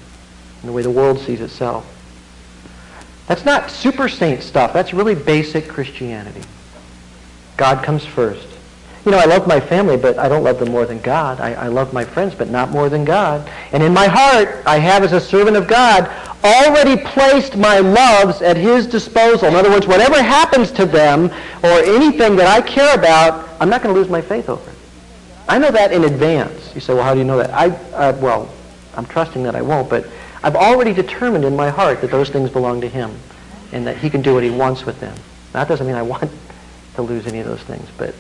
and 0.60 0.68
the 0.68 0.72
way 0.72 0.82
the 0.82 0.90
world 0.90 1.20
sees 1.20 1.40
itself. 1.40 1.86
That's 3.26 3.44
not 3.44 3.70
super 3.70 4.08
saint 4.08 4.42
stuff. 4.42 4.72
That's 4.72 4.92
really 4.92 5.14
basic 5.14 5.68
Christianity. 5.68 6.42
God 7.56 7.84
comes 7.84 8.04
first. 8.04 8.46
You 9.04 9.12
know, 9.12 9.18
I 9.18 9.26
love 9.26 9.46
my 9.46 9.60
family, 9.60 9.96
but 9.96 10.18
I 10.18 10.28
don't 10.28 10.42
love 10.42 10.58
them 10.58 10.70
more 10.70 10.84
than 10.84 10.98
God. 11.00 11.40
I, 11.40 11.54
I 11.54 11.66
love 11.68 11.92
my 11.92 12.04
friends, 12.04 12.34
but 12.34 12.48
not 12.48 12.70
more 12.70 12.88
than 12.88 13.04
God. 13.04 13.48
And 13.72 13.82
in 13.82 13.94
my 13.94 14.06
heart, 14.06 14.62
I 14.66 14.78
have 14.78 15.02
as 15.02 15.12
a 15.12 15.20
servant 15.20 15.56
of 15.56 15.68
God 15.68 16.10
already 16.44 17.02
placed 17.02 17.56
my 17.56 17.78
loves 17.78 18.42
at 18.42 18.56
his 18.56 18.86
disposal. 18.86 19.48
In 19.48 19.54
other 19.54 19.70
words, 19.70 19.86
whatever 19.86 20.22
happens 20.22 20.70
to 20.72 20.86
them 20.86 21.30
or 21.62 21.68
anything 21.68 22.36
that 22.36 22.46
I 22.46 22.60
care 22.60 22.94
about, 22.94 23.48
I'm 23.60 23.68
not 23.68 23.82
going 23.82 23.94
to 23.94 24.00
lose 24.00 24.10
my 24.10 24.20
faith 24.20 24.48
over 24.48 24.70
it. 24.70 24.76
I 25.48 25.58
know 25.58 25.70
that 25.70 25.92
in 25.92 26.04
advance. 26.04 26.74
You 26.74 26.80
say, 26.80 26.94
well, 26.94 27.02
how 27.02 27.14
do 27.14 27.18
you 27.18 27.24
know 27.24 27.38
that? 27.38 27.50
I, 27.50 27.68
uh, 27.94 28.16
well, 28.20 28.52
I'm 28.94 29.06
trusting 29.06 29.42
that 29.44 29.56
I 29.56 29.62
won't, 29.62 29.88
but 29.88 30.06
I've 30.42 30.56
already 30.56 30.92
determined 30.92 31.44
in 31.44 31.56
my 31.56 31.70
heart 31.70 32.00
that 32.02 32.10
those 32.10 32.28
things 32.28 32.50
belong 32.50 32.80
to 32.82 32.88
him 32.88 33.16
and 33.72 33.86
that 33.86 33.96
he 33.96 34.10
can 34.10 34.22
do 34.22 34.34
what 34.34 34.42
he 34.42 34.50
wants 34.50 34.84
with 34.84 35.00
them. 35.00 35.16
That 35.52 35.68
doesn't 35.68 35.86
mean 35.86 35.96
I 35.96 36.02
want 36.02 36.30
to 36.94 37.02
lose 37.02 37.26
any 37.26 37.40
of 37.40 37.46
those 37.46 37.62
things, 37.62 37.88
but 37.96 38.14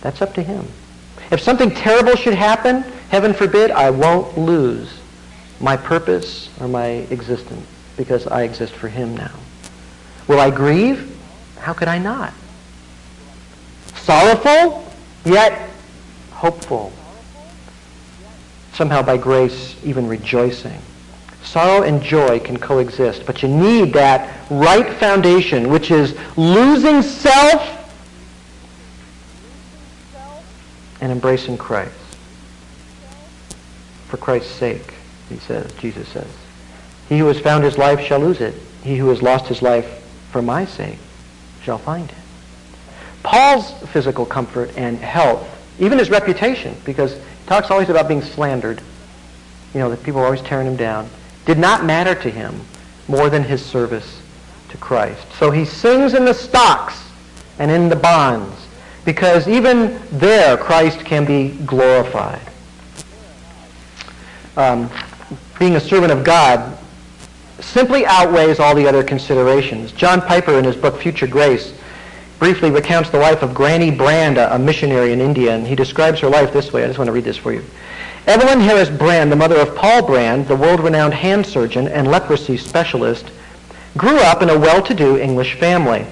that's 0.00 0.22
up 0.22 0.34
to 0.34 0.42
him. 0.42 0.66
If 1.30 1.40
something 1.40 1.70
terrible 1.70 2.14
should 2.14 2.34
happen, 2.34 2.82
heaven 3.10 3.32
forbid, 3.32 3.70
I 3.70 3.90
won't 3.90 4.36
lose 4.38 5.01
my 5.62 5.76
purpose 5.76 6.50
or 6.60 6.68
my 6.68 6.86
existence 7.10 7.66
because 7.96 8.26
I 8.26 8.42
exist 8.42 8.74
for 8.74 8.88
him 8.88 9.16
now. 9.16 9.32
Will 10.26 10.40
I 10.40 10.50
grieve? 10.50 11.16
How 11.58 11.72
could 11.72 11.88
I 11.88 11.98
not? 11.98 12.34
Sorrowful, 13.96 14.92
yet 15.24 15.70
hopeful. 16.30 16.92
Somehow 18.72 19.02
by 19.02 19.16
grace, 19.16 19.76
even 19.84 20.08
rejoicing. 20.08 20.80
Sorrow 21.44 21.82
and 21.82 22.02
joy 22.02 22.40
can 22.40 22.56
coexist, 22.56 23.26
but 23.26 23.42
you 23.42 23.48
need 23.48 23.92
that 23.92 24.50
right 24.50 24.92
foundation, 24.94 25.68
which 25.68 25.90
is 25.90 26.16
losing 26.36 27.02
self 27.02 27.78
and 31.00 31.12
embracing 31.12 31.58
Christ. 31.58 31.92
For 34.08 34.16
Christ's 34.16 34.52
sake, 34.52 34.94
he 35.28 35.36
says, 35.38 35.72
Jesus 35.74 36.08
says. 36.08 36.30
He 37.08 37.18
who 37.18 37.26
has 37.26 37.40
found 37.40 37.64
his 37.64 37.78
life 37.78 38.00
shall 38.00 38.20
lose 38.20 38.40
it. 38.40 38.54
He 38.82 38.96
who 38.96 39.08
has 39.08 39.22
lost 39.22 39.46
his 39.46 39.62
life 39.62 39.86
for 40.30 40.42
my 40.42 40.64
sake 40.64 40.98
shall 41.62 41.78
find 41.78 42.08
it. 42.08 42.16
Paul's 43.22 43.70
physical 43.90 44.26
comfort 44.26 44.70
and 44.76 44.98
health, 44.98 45.48
even 45.78 45.98
his 45.98 46.10
reputation, 46.10 46.76
because 46.84 47.14
he 47.14 47.20
talks 47.46 47.70
always 47.70 47.88
about 47.88 48.08
being 48.08 48.22
slandered, 48.22 48.80
you 49.74 49.80
know, 49.80 49.90
that 49.90 50.02
people 50.02 50.20
are 50.20 50.24
always 50.24 50.42
tearing 50.42 50.66
him 50.66 50.76
down, 50.76 51.08
did 51.46 51.58
not 51.58 51.84
matter 51.84 52.14
to 52.14 52.30
him 52.30 52.60
more 53.08 53.30
than 53.30 53.42
his 53.42 53.64
service 53.64 54.20
to 54.70 54.76
Christ. 54.78 55.24
So 55.38 55.50
he 55.50 55.64
sings 55.64 56.14
in 56.14 56.24
the 56.24 56.34
stocks 56.34 57.02
and 57.58 57.70
in 57.70 57.88
the 57.88 57.96
bonds 57.96 58.66
because 59.04 59.48
even 59.48 60.00
there, 60.10 60.56
Christ 60.56 61.00
can 61.00 61.24
be 61.24 61.50
glorified. 61.66 62.40
Um, 64.56 64.90
being 65.58 65.76
a 65.76 65.80
servant 65.80 66.12
of 66.12 66.24
God 66.24 66.78
simply 67.60 68.04
outweighs 68.06 68.58
all 68.58 68.74
the 68.74 68.86
other 68.86 69.04
considerations. 69.04 69.92
John 69.92 70.20
Piper, 70.20 70.58
in 70.58 70.64
his 70.64 70.76
book 70.76 71.00
Future 71.00 71.26
Grace, 71.26 71.74
briefly 72.38 72.70
recounts 72.70 73.10
the 73.10 73.18
life 73.18 73.42
of 73.42 73.54
Granny 73.54 73.90
Brand, 73.90 74.36
a, 74.36 74.58
missionary 74.58 75.12
in 75.12 75.20
India, 75.20 75.54
and 75.54 75.66
he 75.66 75.76
describes 75.76 76.18
her 76.20 76.28
life 76.28 76.52
this 76.52 76.72
way. 76.72 76.82
I 76.82 76.88
just 76.88 76.98
want 76.98 77.06
to 77.06 77.12
read 77.12 77.24
this 77.24 77.36
for 77.36 77.52
you. 77.52 77.64
Evelyn 78.26 78.60
Harris 78.60 78.90
Brand, 78.90 79.30
the 79.30 79.36
mother 79.36 79.60
of 79.60 79.76
Paul 79.76 80.06
Brand, 80.06 80.48
the 80.48 80.56
world-renowned 80.56 81.14
hand 81.14 81.46
surgeon 81.46 81.88
and 81.88 82.08
leprosy 82.08 82.56
specialist, 82.56 83.30
grew 83.96 84.18
up 84.18 84.42
in 84.42 84.50
a 84.50 84.58
well-to-do 84.58 85.18
English 85.18 85.54
family. 85.54 86.06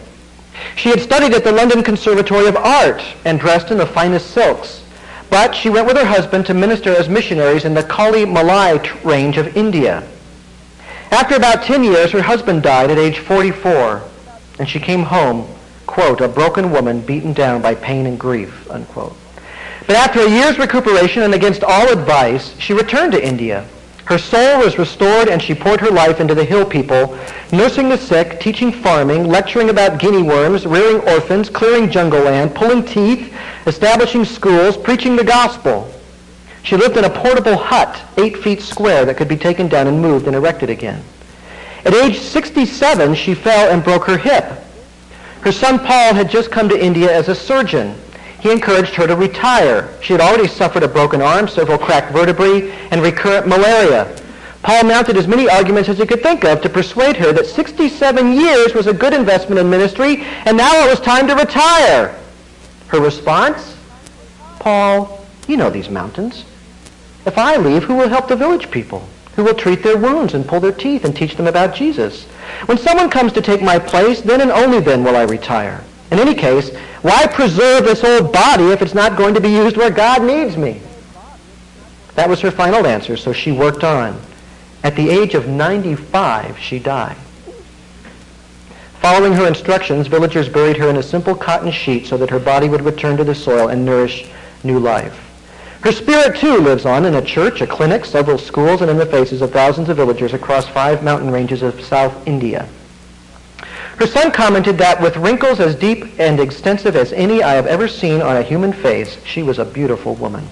She 0.76 0.90
had 0.90 1.00
studied 1.00 1.32
at 1.34 1.44
the 1.44 1.52
London 1.52 1.82
Conservatory 1.82 2.46
of 2.46 2.56
Art 2.56 3.02
and 3.24 3.40
dressed 3.40 3.70
in 3.70 3.78
the 3.78 3.86
finest 3.86 4.30
silks. 4.30 4.82
But 5.30 5.54
she 5.54 5.70
went 5.70 5.86
with 5.86 5.96
her 5.96 6.04
husband 6.04 6.46
to 6.46 6.54
minister 6.54 6.94
as 6.94 7.08
missionaries 7.08 7.64
in 7.64 7.72
the 7.72 7.84
Kolli 7.84 8.26
Malai 8.26 9.04
range 9.04 9.38
of 9.38 9.56
India. 9.56 10.02
After 11.12 11.36
about 11.36 11.62
10 11.62 11.84
years, 11.84 12.10
her 12.10 12.22
husband 12.22 12.62
died 12.64 12.90
at 12.90 12.98
age 12.98 13.18
44, 13.20 14.02
and 14.58 14.68
she 14.68 14.80
came 14.80 15.04
home, 15.04 15.48
quote, 15.86 16.20
a 16.20 16.28
broken 16.28 16.72
woman 16.72 17.00
beaten 17.00 17.32
down 17.32 17.62
by 17.62 17.74
pain 17.76 18.06
and 18.06 18.18
grief, 18.18 18.68
unquote. 18.70 19.16
But 19.86 19.96
after 19.96 20.20
a 20.20 20.30
year's 20.30 20.58
recuperation 20.58 21.22
and 21.22 21.34
against 21.34 21.64
all 21.64 21.88
advice, 21.88 22.54
she 22.58 22.72
returned 22.72 23.12
to 23.12 23.24
India 23.24 23.66
her 24.10 24.18
soul 24.18 24.58
was 24.58 24.76
restored 24.76 25.28
and 25.28 25.40
she 25.40 25.54
poured 25.54 25.80
her 25.80 25.90
life 25.92 26.18
into 26.18 26.34
the 26.34 26.44
hill 26.44 26.64
people, 26.64 27.16
nursing 27.52 27.88
the 27.88 27.96
sick, 27.96 28.40
teaching 28.40 28.72
farming, 28.72 29.28
lecturing 29.28 29.70
about 29.70 30.00
guinea 30.00 30.20
worms, 30.20 30.66
rearing 30.66 31.00
orphans, 31.08 31.48
clearing 31.48 31.88
jungle 31.88 32.18
land, 32.22 32.52
pulling 32.52 32.84
teeth, 32.84 33.32
establishing 33.68 34.24
schools, 34.24 34.76
preaching 34.76 35.14
the 35.14 35.22
gospel. 35.22 35.88
She 36.64 36.76
lived 36.76 36.96
in 36.96 37.04
a 37.04 37.10
portable 37.10 37.56
hut, 37.56 38.02
eight 38.16 38.36
feet 38.38 38.62
square, 38.62 39.04
that 39.04 39.16
could 39.16 39.28
be 39.28 39.36
taken 39.36 39.68
down 39.68 39.86
and 39.86 40.02
moved 40.02 40.26
and 40.26 40.34
erected 40.34 40.70
again. 40.70 41.04
At 41.84 41.94
age 41.94 42.18
67, 42.18 43.14
she 43.14 43.34
fell 43.34 43.70
and 43.70 43.84
broke 43.84 44.06
her 44.06 44.18
hip. 44.18 44.44
Her 45.42 45.52
son 45.52 45.78
Paul 45.78 46.14
had 46.14 46.28
just 46.28 46.50
come 46.50 46.68
to 46.68 46.84
India 46.84 47.16
as 47.16 47.28
a 47.28 47.34
surgeon 47.36 47.94
he 48.40 48.50
encouraged 48.50 48.94
her 48.94 49.06
to 49.06 49.16
retire. 49.16 49.88
She 50.02 50.12
had 50.12 50.20
already 50.20 50.48
suffered 50.48 50.82
a 50.82 50.88
broken 50.88 51.20
arm, 51.20 51.48
several 51.48 51.78
cracked 51.78 52.12
vertebrae, 52.12 52.70
and 52.90 53.02
recurrent 53.02 53.46
malaria. 53.46 54.16
Paul 54.62 54.84
mounted 54.84 55.16
as 55.16 55.26
many 55.26 55.48
arguments 55.48 55.88
as 55.88 55.98
he 55.98 56.06
could 56.06 56.22
think 56.22 56.44
of 56.44 56.60
to 56.62 56.68
persuade 56.68 57.16
her 57.16 57.32
that 57.32 57.46
67 57.46 58.32
years 58.32 58.74
was 58.74 58.86
a 58.86 58.92
good 58.92 59.14
investment 59.14 59.58
in 59.58 59.70
ministry, 59.70 60.22
and 60.44 60.56
now 60.56 60.72
it 60.84 60.90
was 60.90 61.00
time 61.00 61.26
to 61.28 61.34
retire. 61.34 62.14
Her 62.88 63.00
response? 63.00 63.76
Paul, 64.58 65.24
You 65.46 65.56
know 65.56 65.70
these 65.70 65.88
mountains. 65.88 66.44
If 67.26 67.38
I 67.38 67.56
leave, 67.56 67.84
who 67.84 67.96
will 67.96 68.08
help 68.08 68.28
the 68.28 68.36
village 68.36 68.70
people? 68.70 69.08
Who 69.36 69.44
will 69.44 69.54
treat 69.54 69.82
their 69.82 69.96
wounds 69.96 70.34
and 70.34 70.46
pull 70.46 70.60
their 70.60 70.72
teeth 70.72 71.04
and 71.04 71.16
teach 71.16 71.36
them 71.36 71.46
about 71.46 71.74
Jesus? 71.74 72.24
When 72.66 72.78
someone 72.78 73.10
comes 73.10 73.32
to 73.32 73.42
take 73.42 73.62
my 73.62 73.78
place, 73.78 74.20
then 74.20 74.40
and 74.40 74.50
only 74.50 74.80
then 74.80 75.02
will 75.02 75.16
I 75.16 75.22
retire. 75.22 75.82
In 76.10 76.18
any 76.18 76.34
case, 76.34 76.70
why 77.02 77.26
preserve 77.26 77.84
this 77.84 78.04
old 78.04 78.32
body 78.32 78.64
if 78.70 78.82
it's 78.82 78.94
not 78.94 79.16
going 79.16 79.34
to 79.34 79.40
be 79.40 79.50
used 79.50 79.76
where 79.76 79.90
God 79.90 80.22
needs 80.22 80.56
me? 80.56 80.80
That 82.14 82.28
was 82.28 82.40
her 82.40 82.50
final 82.50 82.86
answer, 82.86 83.16
so 83.16 83.32
she 83.32 83.52
worked 83.52 83.84
on. 83.84 84.20
At 84.82 84.96
the 84.96 85.08
age 85.08 85.34
of 85.34 85.48
95, 85.48 86.58
she 86.58 86.78
died. 86.78 87.16
Following 89.00 89.32
her 89.32 89.46
instructions, 89.46 90.08
villagers 90.08 90.48
buried 90.48 90.76
her 90.76 90.90
in 90.90 90.96
a 90.96 91.02
simple 91.02 91.34
cotton 91.34 91.70
sheet 91.70 92.06
so 92.06 92.18
that 92.18 92.28
her 92.28 92.38
body 92.38 92.68
would 92.68 92.82
return 92.82 93.16
to 93.16 93.24
the 93.24 93.34
soil 93.34 93.68
and 93.68 93.84
nourish 93.84 94.28
new 94.62 94.78
life. 94.78 95.26
Her 95.82 95.92
spirit, 95.92 96.36
too, 96.36 96.58
lives 96.58 96.84
on 96.84 97.06
in 97.06 97.14
a 97.14 97.24
church, 97.24 97.62
a 97.62 97.66
clinic, 97.66 98.04
several 98.04 98.36
schools, 98.36 98.82
and 98.82 98.90
in 98.90 98.98
the 98.98 99.06
faces 99.06 99.40
of 99.40 99.50
thousands 99.50 99.88
of 99.88 99.96
villagers 99.96 100.34
across 100.34 100.68
five 100.68 101.02
mountain 101.02 101.30
ranges 101.30 101.62
of 101.62 101.80
South 101.80 102.26
India. 102.26 102.68
Her 104.00 104.06
son 104.06 104.32
commented 104.32 104.78
that 104.78 105.02
with 105.02 105.18
wrinkles 105.18 105.60
as 105.60 105.74
deep 105.74 106.18
and 106.18 106.40
extensive 106.40 106.96
as 106.96 107.12
any 107.12 107.42
I 107.42 107.52
have 107.52 107.66
ever 107.66 107.86
seen 107.86 108.22
on 108.22 108.34
a 108.34 108.42
human 108.42 108.72
face, 108.72 109.18
she 109.26 109.42
was 109.42 109.58
a 109.58 109.64
beautiful 109.66 110.14
woman. 110.14 110.48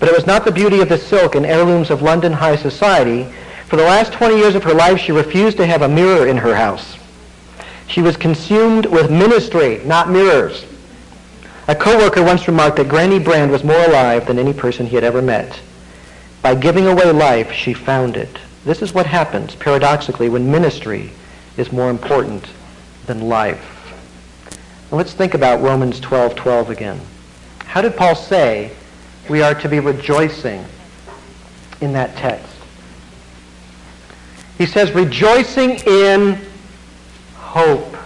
But 0.00 0.08
it 0.08 0.14
was 0.14 0.26
not 0.26 0.44
the 0.44 0.50
beauty 0.50 0.80
of 0.80 0.88
the 0.88 0.98
silk 0.98 1.36
and 1.36 1.46
heirlooms 1.46 1.90
of 1.90 2.02
London 2.02 2.32
high 2.32 2.56
society. 2.56 3.32
For 3.68 3.76
the 3.76 3.84
last 3.84 4.12
20 4.12 4.38
years 4.38 4.56
of 4.56 4.64
her 4.64 4.74
life, 4.74 4.98
she 4.98 5.12
refused 5.12 5.56
to 5.58 5.66
have 5.66 5.82
a 5.82 5.88
mirror 5.88 6.26
in 6.26 6.36
her 6.36 6.56
house. 6.56 6.96
She 7.86 8.02
was 8.02 8.16
consumed 8.16 8.86
with 8.86 9.08
ministry, 9.08 9.80
not 9.84 10.10
mirrors. 10.10 10.64
A 11.68 11.76
coworker 11.76 12.24
once 12.24 12.48
remarked 12.48 12.78
that 12.78 12.88
Granny 12.88 13.20
Brand 13.20 13.52
was 13.52 13.62
more 13.62 13.84
alive 13.84 14.26
than 14.26 14.36
any 14.36 14.52
person 14.52 14.86
he 14.86 14.96
had 14.96 15.04
ever 15.04 15.22
met. 15.22 15.60
By 16.42 16.56
giving 16.56 16.88
away 16.88 17.12
life, 17.12 17.52
she 17.52 17.72
found 17.72 18.16
it. 18.16 18.36
This 18.64 18.82
is 18.82 18.92
what 18.92 19.06
happens, 19.06 19.54
paradoxically, 19.54 20.28
when 20.28 20.50
ministry 20.50 21.12
is 21.56 21.70
more 21.70 21.88
important 21.88 22.44
than 23.06 23.28
life. 23.28 23.70
Now 24.90 24.98
let's 24.98 25.12
think 25.12 25.34
about 25.34 25.60
Romans 25.60 26.00
12:12 26.00 26.34
12 26.36 26.70
again. 26.70 27.00
How 27.64 27.80
did 27.82 27.96
Paul 27.96 28.14
say 28.14 28.70
we 29.28 29.42
are 29.42 29.54
to 29.54 29.68
be 29.68 29.80
rejoicing 29.80 30.64
in 31.80 31.92
that 31.92 32.16
text? 32.16 32.54
He 34.58 34.66
says 34.66 34.92
rejoicing 34.92 35.80
in 35.86 36.38
hope. 37.34 37.96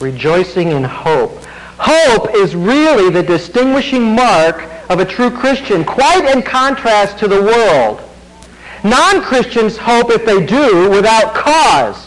Rejoicing 0.00 0.72
in 0.72 0.84
hope. 0.84 1.44
Hope 1.78 2.34
is 2.34 2.56
really 2.56 3.10
the 3.10 3.22
distinguishing 3.22 4.14
mark 4.14 4.64
of 4.88 5.00
a 5.00 5.04
true 5.04 5.30
Christian, 5.30 5.84
quite 5.84 6.24
in 6.34 6.42
contrast 6.42 7.18
to 7.18 7.28
the 7.28 7.40
world. 7.40 8.00
Non-Christians 8.82 9.76
hope, 9.76 10.10
if 10.10 10.24
they 10.26 10.44
do, 10.44 10.90
without 10.90 11.34
cause. 11.34 12.06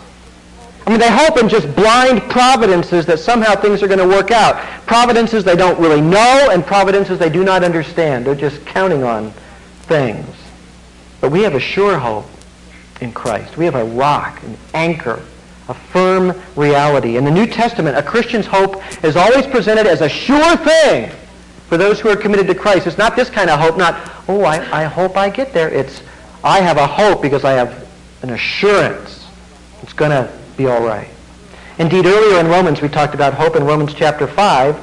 I 0.87 0.89
mean, 0.89 0.99
they 0.99 1.11
hope 1.11 1.37
in 1.37 1.49
just 1.49 1.75
blind 1.75 2.21
providences 2.29 3.05
that 3.07 3.19
somehow 3.19 3.55
things 3.55 3.83
are 3.83 3.87
going 3.87 3.99
to 3.99 4.07
work 4.07 4.31
out. 4.31 4.55
Providences 4.87 5.43
they 5.43 5.57
don't 5.57 5.77
really 5.77 5.99
know 5.99 6.49
and 6.49 6.65
providences 6.65 7.19
they 7.19 7.29
do 7.29 7.43
not 7.43 7.61
understand. 7.61 8.25
They're 8.25 8.35
just 8.35 8.65
counting 8.65 9.03
on 9.03 9.31
things. 9.81 10.25
But 11.19 11.33
we 11.33 11.41
have 11.41 11.55
a 11.55 11.59
sure 11.59 11.99
hope 11.99 12.25
in 13.01 13.11
Christ. 13.11 13.57
We 13.57 13.65
have 13.65 13.75
a 13.75 13.83
rock, 13.83 14.41
an 14.43 14.57
anchor 14.73 15.21
a 15.69 15.73
firm 15.73 16.41
reality. 16.55 17.17
In 17.17 17.25
the 17.25 17.31
New 17.31 17.45
Testament, 17.45 17.97
a 17.97 18.01
Christian's 18.01 18.45
hope 18.45 18.81
is 19.03 19.17
always 19.17 19.45
presented 19.45 19.85
as 19.85 19.99
a 19.99 20.07
sure 20.07 20.55
thing 20.55 21.11
for 21.67 21.75
those 21.75 21.99
who 21.99 22.07
are 22.07 22.15
committed 22.15 22.47
to 22.47 22.55
Christ. 22.55 22.87
It's 22.87 22.97
not 22.97 23.17
this 23.17 23.29
kind 23.29 23.49
of 23.49 23.59
hope, 23.59 23.77
not, 23.77 24.09
oh, 24.29 24.43
I, 24.43 24.83
I 24.83 24.83
hope 24.85 25.17
I 25.17 25.29
get 25.29 25.51
there. 25.51 25.67
It's, 25.67 26.01
I 26.41 26.61
have 26.61 26.77
a 26.77 26.87
hope 26.87 27.21
because 27.21 27.43
I 27.43 27.51
have 27.51 27.85
an 28.21 28.29
assurance 28.29 29.17
it's 29.83 29.93
going 29.93 30.11
to 30.11 30.31
be 30.57 30.65
all 30.65 30.81
right. 30.81 31.07
Indeed, 31.77 32.07
earlier 32.07 32.39
in 32.39 32.47
Romans, 32.47 32.81
we 32.81 32.89
talked 32.89 33.13
about 33.13 33.35
hope 33.35 33.55
in 33.55 33.63
Romans 33.63 33.93
chapter 33.93 34.25
5. 34.25 34.75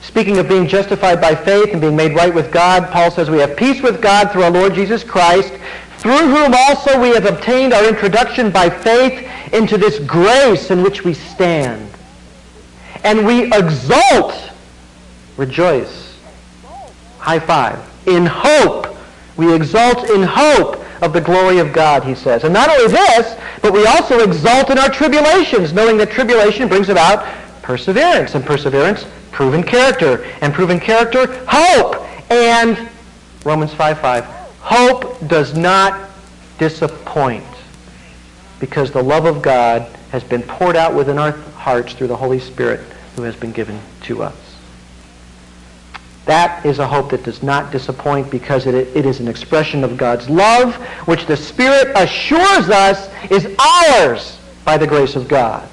Speaking 0.00 0.38
of 0.38 0.48
being 0.48 0.66
justified 0.66 1.20
by 1.20 1.34
faith 1.34 1.68
and 1.72 1.80
being 1.80 1.94
made 1.94 2.16
right 2.16 2.34
with 2.34 2.50
God, 2.50 2.90
Paul 2.90 3.10
says 3.10 3.28
we 3.28 3.38
have 3.38 3.54
peace 3.54 3.82
with 3.82 4.00
God 4.00 4.32
through 4.32 4.44
our 4.44 4.50
Lord 4.50 4.74
Jesus 4.74 5.04
Christ, 5.04 5.52
through 5.98 6.28
whom 6.34 6.54
also 6.54 6.98
we 6.98 7.10
have 7.10 7.26
obtained 7.26 7.74
our 7.74 7.86
introduction 7.86 8.50
by 8.50 8.70
faith 8.70 9.28
into 9.52 9.76
this 9.76 9.98
grace 9.98 10.70
in 10.70 10.82
which 10.82 11.04
we 11.04 11.12
stand. 11.12 11.88
And 13.04 13.26
we 13.26 13.52
exult, 13.52 14.34
rejoice, 15.36 16.16
high 17.18 17.38
five, 17.38 17.78
in 18.06 18.24
hope. 18.24 18.96
We 19.36 19.54
exult 19.54 20.08
in 20.08 20.22
hope 20.22 20.81
of 21.02 21.12
the 21.12 21.20
glory 21.20 21.58
of 21.58 21.72
God, 21.72 22.04
he 22.04 22.14
says. 22.14 22.44
And 22.44 22.54
not 22.54 22.70
only 22.70 22.90
this, 22.90 23.36
but 23.60 23.72
we 23.72 23.86
also 23.86 24.20
exult 24.20 24.70
in 24.70 24.78
our 24.78 24.88
tribulations, 24.88 25.72
knowing 25.72 25.96
that 25.98 26.10
tribulation 26.10 26.68
brings 26.68 26.88
about 26.88 27.26
perseverance, 27.60 28.34
and 28.34 28.44
perseverance, 28.44 29.04
proven 29.32 29.62
character, 29.62 30.24
and 30.40 30.54
proven 30.54 30.80
character, 30.80 31.44
hope. 31.48 31.96
And 32.30 32.88
Romans 33.44 33.72
5.5, 33.72 34.24
hope 34.60 35.28
does 35.28 35.56
not 35.56 36.10
disappoint 36.58 37.44
because 38.60 38.92
the 38.92 39.02
love 39.02 39.24
of 39.24 39.42
God 39.42 39.82
has 40.10 40.22
been 40.22 40.42
poured 40.42 40.76
out 40.76 40.94
within 40.94 41.18
our 41.18 41.32
hearts 41.32 41.94
through 41.94 42.06
the 42.06 42.16
Holy 42.16 42.38
Spirit 42.38 42.80
who 43.16 43.22
has 43.22 43.34
been 43.34 43.50
given 43.50 43.80
to 44.02 44.22
us. 44.22 44.41
That 46.24 46.64
is 46.64 46.78
a 46.78 46.86
hope 46.86 47.10
that 47.10 47.24
does 47.24 47.42
not 47.42 47.72
disappoint 47.72 48.30
because 48.30 48.66
it, 48.66 48.74
it 48.74 49.06
is 49.06 49.18
an 49.18 49.26
expression 49.26 49.82
of 49.82 49.96
God's 49.96 50.30
love, 50.30 50.74
which 51.06 51.26
the 51.26 51.36
Spirit 51.36 51.88
assures 51.96 52.68
us 52.68 53.10
is 53.30 53.54
ours 53.58 54.38
by 54.64 54.78
the 54.78 54.86
grace 54.86 55.16
of 55.16 55.26
God. 55.26 55.68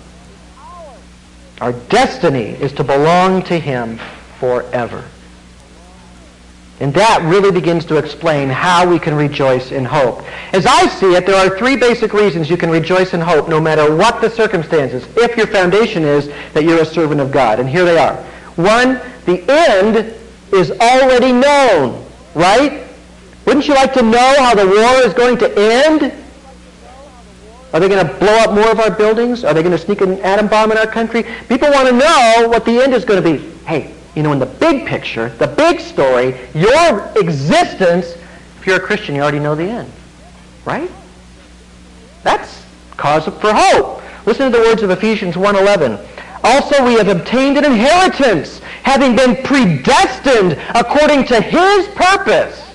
Our 1.62 1.73
destiny 1.73 2.51
is 2.62 2.71
to 2.73 2.83
belong 2.83 3.43
to 3.43 3.59
Him 3.59 3.99
forever. 4.39 5.03
And 6.79 6.93
that 6.93 7.21
really 7.23 7.51
begins 7.51 7.83
to 7.85 7.97
explain 7.97 8.47
how 8.47 8.89
we 8.89 8.99
can 8.99 9.13
rejoice 9.13 9.71
in 9.71 9.83
hope. 9.83 10.23
As 10.53 10.65
I 10.65 10.88
see 10.88 11.13
it, 11.13 11.25
there 11.25 11.35
are 11.35 11.57
three 11.57 11.75
basic 11.75 12.13
reasons 12.13 12.49
you 12.49 12.55
can 12.55 12.69
rejoice 12.69 13.13
in 13.13 13.19
hope 13.19 13.49
no 13.49 13.59
matter 13.59 13.93
what 13.93 14.21
the 14.21 14.29
circumstances, 14.29 15.05
if 15.17 15.35
your 15.35 15.47
foundation 15.47 16.03
is 16.03 16.29
that 16.53 16.63
you're 16.63 16.81
a 16.81 16.85
servant 16.85 17.19
of 17.19 17.31
God. 17.31 17.59
And 17.59 17.67
here 17.67 17.83
they 17.83 17.97
are. 17.97 18.15
One, 18.55 19.01
the 19.25 19.43
end 19.51 20.15
is 20.53 20.71
already 20.71 21.31
known, 21.31 22.05
right? 22.35 22.88
Wouldn't 23.45 23.67
you 23.67 23.73
like 23.73 23.93
to 23.93 24.01
know 24.01 24.35
how 24.39 24.53
the 24.53 24.65
war 24.65 25.07
is 25.07 25.13
going 25.13 25.38
to 25.39 25.51
end? 25.57 26.13
Are 27.73 27.79
they 27.79 27.88
going 27.88 28.05
to 28.05 28.13
blow 28.15 28.35
up 28.39 28.53
more 28.53 28.69
of 28.71 28.79
our 28.79 28.91
buildings? 28.91 29.43
Are 29.43 29.53
they 29.53 29.62
going 29.62 29.77
to 29.77 29.83
sneak 29.83 30.01
an 30.01 30.19
atom 30.21 30.47
bomb 30.47 30.71
in 30.71 30.77
our 30.77 30.88
country? 30.88 31.23
People 31.47 31.69
want 31.71 31.88
to 31.88 31.93
know 31.93 32.47
what 32.47 32.65
the 32.65 32.79
end 32.81 32.93
is 32.93 33.05
going 33.05 33.23
to 33.23 33.38
be. 33.38 33.45
Hey, 33.65 33.93
you 34.15 34.23
know, 34.23 34.31
in 34.33 34.39
the 34.39 34.45
big 34.45 34.88
picture, 34.88 35.29
the 35.29 35.47
big 35.47 35.79
story, 35.79 36.35
your 36.53 37.12
existence, 37.15 38.15
if 38.57 38.65
you're 38.65 38.77
a 38.77 38.79
Christian, 38.79 39.15
you 39.15 39.21
already 39.21 39.39
know 39.39 39.55
the 39.55 39.69
end. 39.69 39.91
Right? 40.65 40.89
That's 42.23 42.65
cause 42.97 43.25
for 43.25 43.53
hope. 43.53 44.01
Listen 44.25 44.51
to 44.51 44.57
the 44.57 44.63
words 44.63 44.81
of 44.81 44.89
Ephesians 44.89 45.35
1.11. 45.35 46.05
Also 46.43 46.86
we 46.86 46.93
have 46.93 47.08
obtained 47.08 47.58
an 47.58 47.65
inheritance, 47.65 48.60
having 48.84 49.15
been 49.15 49.36
predestined 49.43 50.58
according 50.75 51.25
to 51.25 51.41
his 51.41 51.88
purpose, 51.89 52.71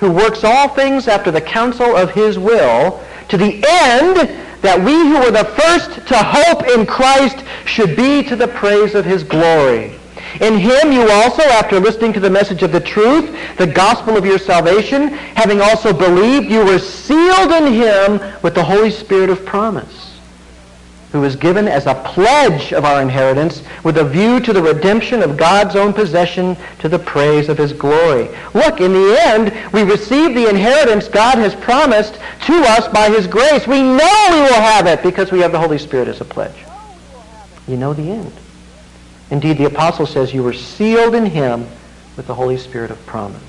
who 0.00 0.10
works 0.10 0.44
all 0.44 0.68
things 0.68 1.08
after 1.08 1.30
the 1.30 1.40
counsel 1.40 1.96
of 1.96 2.12
his 2.12 2.38
will, 2.38 3.02
to 3.28 3.36
the 3.36 3.62
end 3.68 4.16
that 4.62 4.78
we 4.78 4.92
who 4.92 5.20
were 5.20 5.30
the 5.30 5.44
first 5.44 6.06
to 6.08 6.16
hope 6.16 6.66
in 6.66 6.86
Christ 6.86 7.44
should 7.64 7.96
be 7.96 8.22
to 8.24 8.36
the 8.36 8.48
praise 8.48 8.94
of 8.94 9.04
his 9.04 9.22
glory. 9.22 9.94
In 10.40 10.58
him 10.58 10.92
you 10.92 11.08
also, 11.10 11.42
after 11.42 11.80
listening 11.80 12.12
to 12.12 12.20
the 12.20 12.30
message 12.30 12.62
of 12.62 12.72
the 12.72 12.80
truth, 12.80 13.34
the 13.56 13.66
gospel 13.66 14.16
of 14.16 14.24
your 14.24 14.38
salvation, 14.38 15.08
having 15.08 15.60
also 15.60 15.92
believed, 15.92 16.50
you 16.50 16.64
were 16.64 16.78
sealed 16.78 17.50
in 17.52 17.72
him 17.72 18.20
with 18.42 18.54
the 18.54 18.62
Holy 18.62 18.90
Spirit 18.90 19.30
of 19.30 19.44
promise, 19.44 20.07
who 21.12 21.24
is 21.24 21.36
given 21.36 21.66
as 21.66 21.86
a 21.86 21.94
pledge 21.94 22.72
of 22.72 22.84
our 22.84 23.00
inheritance 23.00 23.62
with 23.82 23.96
a 23.96 24.04
view 24.04 24.40
to 24.40 24.52
the 24.52 24.62
redemption 24.62 25.22
of 25.22 25.36
God's 25.36 25.74
own 25.74 25.92
possession 25.92 26.56
to 26.80 26.88
the 26.88 26.98
praise 26.98 27.48
of 27.48 27.56
his 27.56 27.72
glory. 27.72 28.28
Look, 28.52 28.80
in 28.80 28.92
the 28.92 29.16
end, 29.18 29.72
we 29.72 29.82
receive 29.82 30.34
the 30.34 30.48
inheritance 30.48 31.08
God 31.08 31.38
has 31.38 31.54
promised 31.54 32.14
to 32.46 32.54
us 32.54 32.88
by 32.88 33.08
his 33.08 33.26
grace. 33.26 33.66
We 33.66 33.80
know 33.80 34.26
we 34.30 34.40
will 34.40 34.60
have 34.60 34.86
it 34.86 35.02
because 35.02 35.32
we 35.32 35.40
have 35.40 35.52
the 35.52 35.58
Holy 35.58 35.78
Spirit 35.78 36.08
as 36.08 36.20
a 36.20 36.26
pledge. 36.26 36.56
You 37.66 37.78
know 37.78 37.94
the 37.94 38.10
end. 38.10 38.32
Indeed, 39.30 39.58
the 39.58 39.66
apostle 39.66 40.06
says 40.06 40.32
you 40.32 40.42
were 40.42 40.54
sealed 40.54 41.14
in 41.14 41.26
him 41.26 41.66
with 42.16 42.26
the 42.26 42.34
Holy 42.34 42.58
Spirit 42.58 42.90
of 42.90 43.04
promise. 43.06 43.42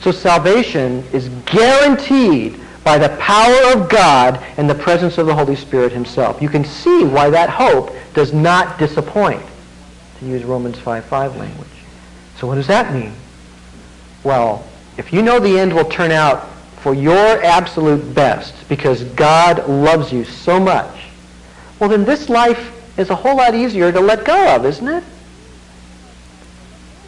So 0.00 0.10
salvation 0.10 1.04
is 1.12 1.28
guaranteed 1.46 2.60
by 2.84 2.98
the 2.98 3.10
power 3.16 3.72
of 3.72 3.88
God 3.88 4.42
and 4.56 4.68
the 4.68 4.74
presence 4.74 5.18
of 5.18 5.26
the 5.26 5.34
Holy 5.34 5.56
Spirit 5.56 5.92
himself. 5.92 6.42
You 6.42 6.48
can 6.48 6.64
see 6.64 7.04
why 7.04 7.30
that 7.30 7.48
hope 7.48 7.94
does 8.14 8.32
not 8.32 8.78
disappoint, 8.78 9.42
to 10.18 10.26
use 10.26 10.44
Romans 10.44 10.76
5.5 10.78 11.36
language. 11.36 11.68
So 12.36 12.46
what 12.46 12.56
does 12.56 12.66
that 12.66 12.92
mean? 12.92 13.12
Well, 14.24 14.64
if 14.96 15.12
you 15.12 15.22
know 15.22 15.38
the 15.38 15.58
end 15.58 15.72
will 15.72 15.84
turn 15.84 16.10
out 16.10 16.48
for 16.80 16.94
your 16.94 17.42
absolute 17.42 18.14
best 18.14 18.68
because 18.68 19.04
God 19.04 19.68
loves 19.68 20.12
you 20.12 20.24
so 20.24 20.58
much, 20.58 21.04
well, 21.78 21.88
then 21.88 22.04
this 22.04 22.28
life 22.28 22.98
is 22.98 23.10
a 23.10 23.14
whole 23.14 23.36
lot 23.36 23.54
easier 23.54 23.90
to 23.92 24.00
let 24.00 24.24
go 24.24 24.56
of, 24.56 24.66
isn't 24.66 24.86
it? 24.86 25.04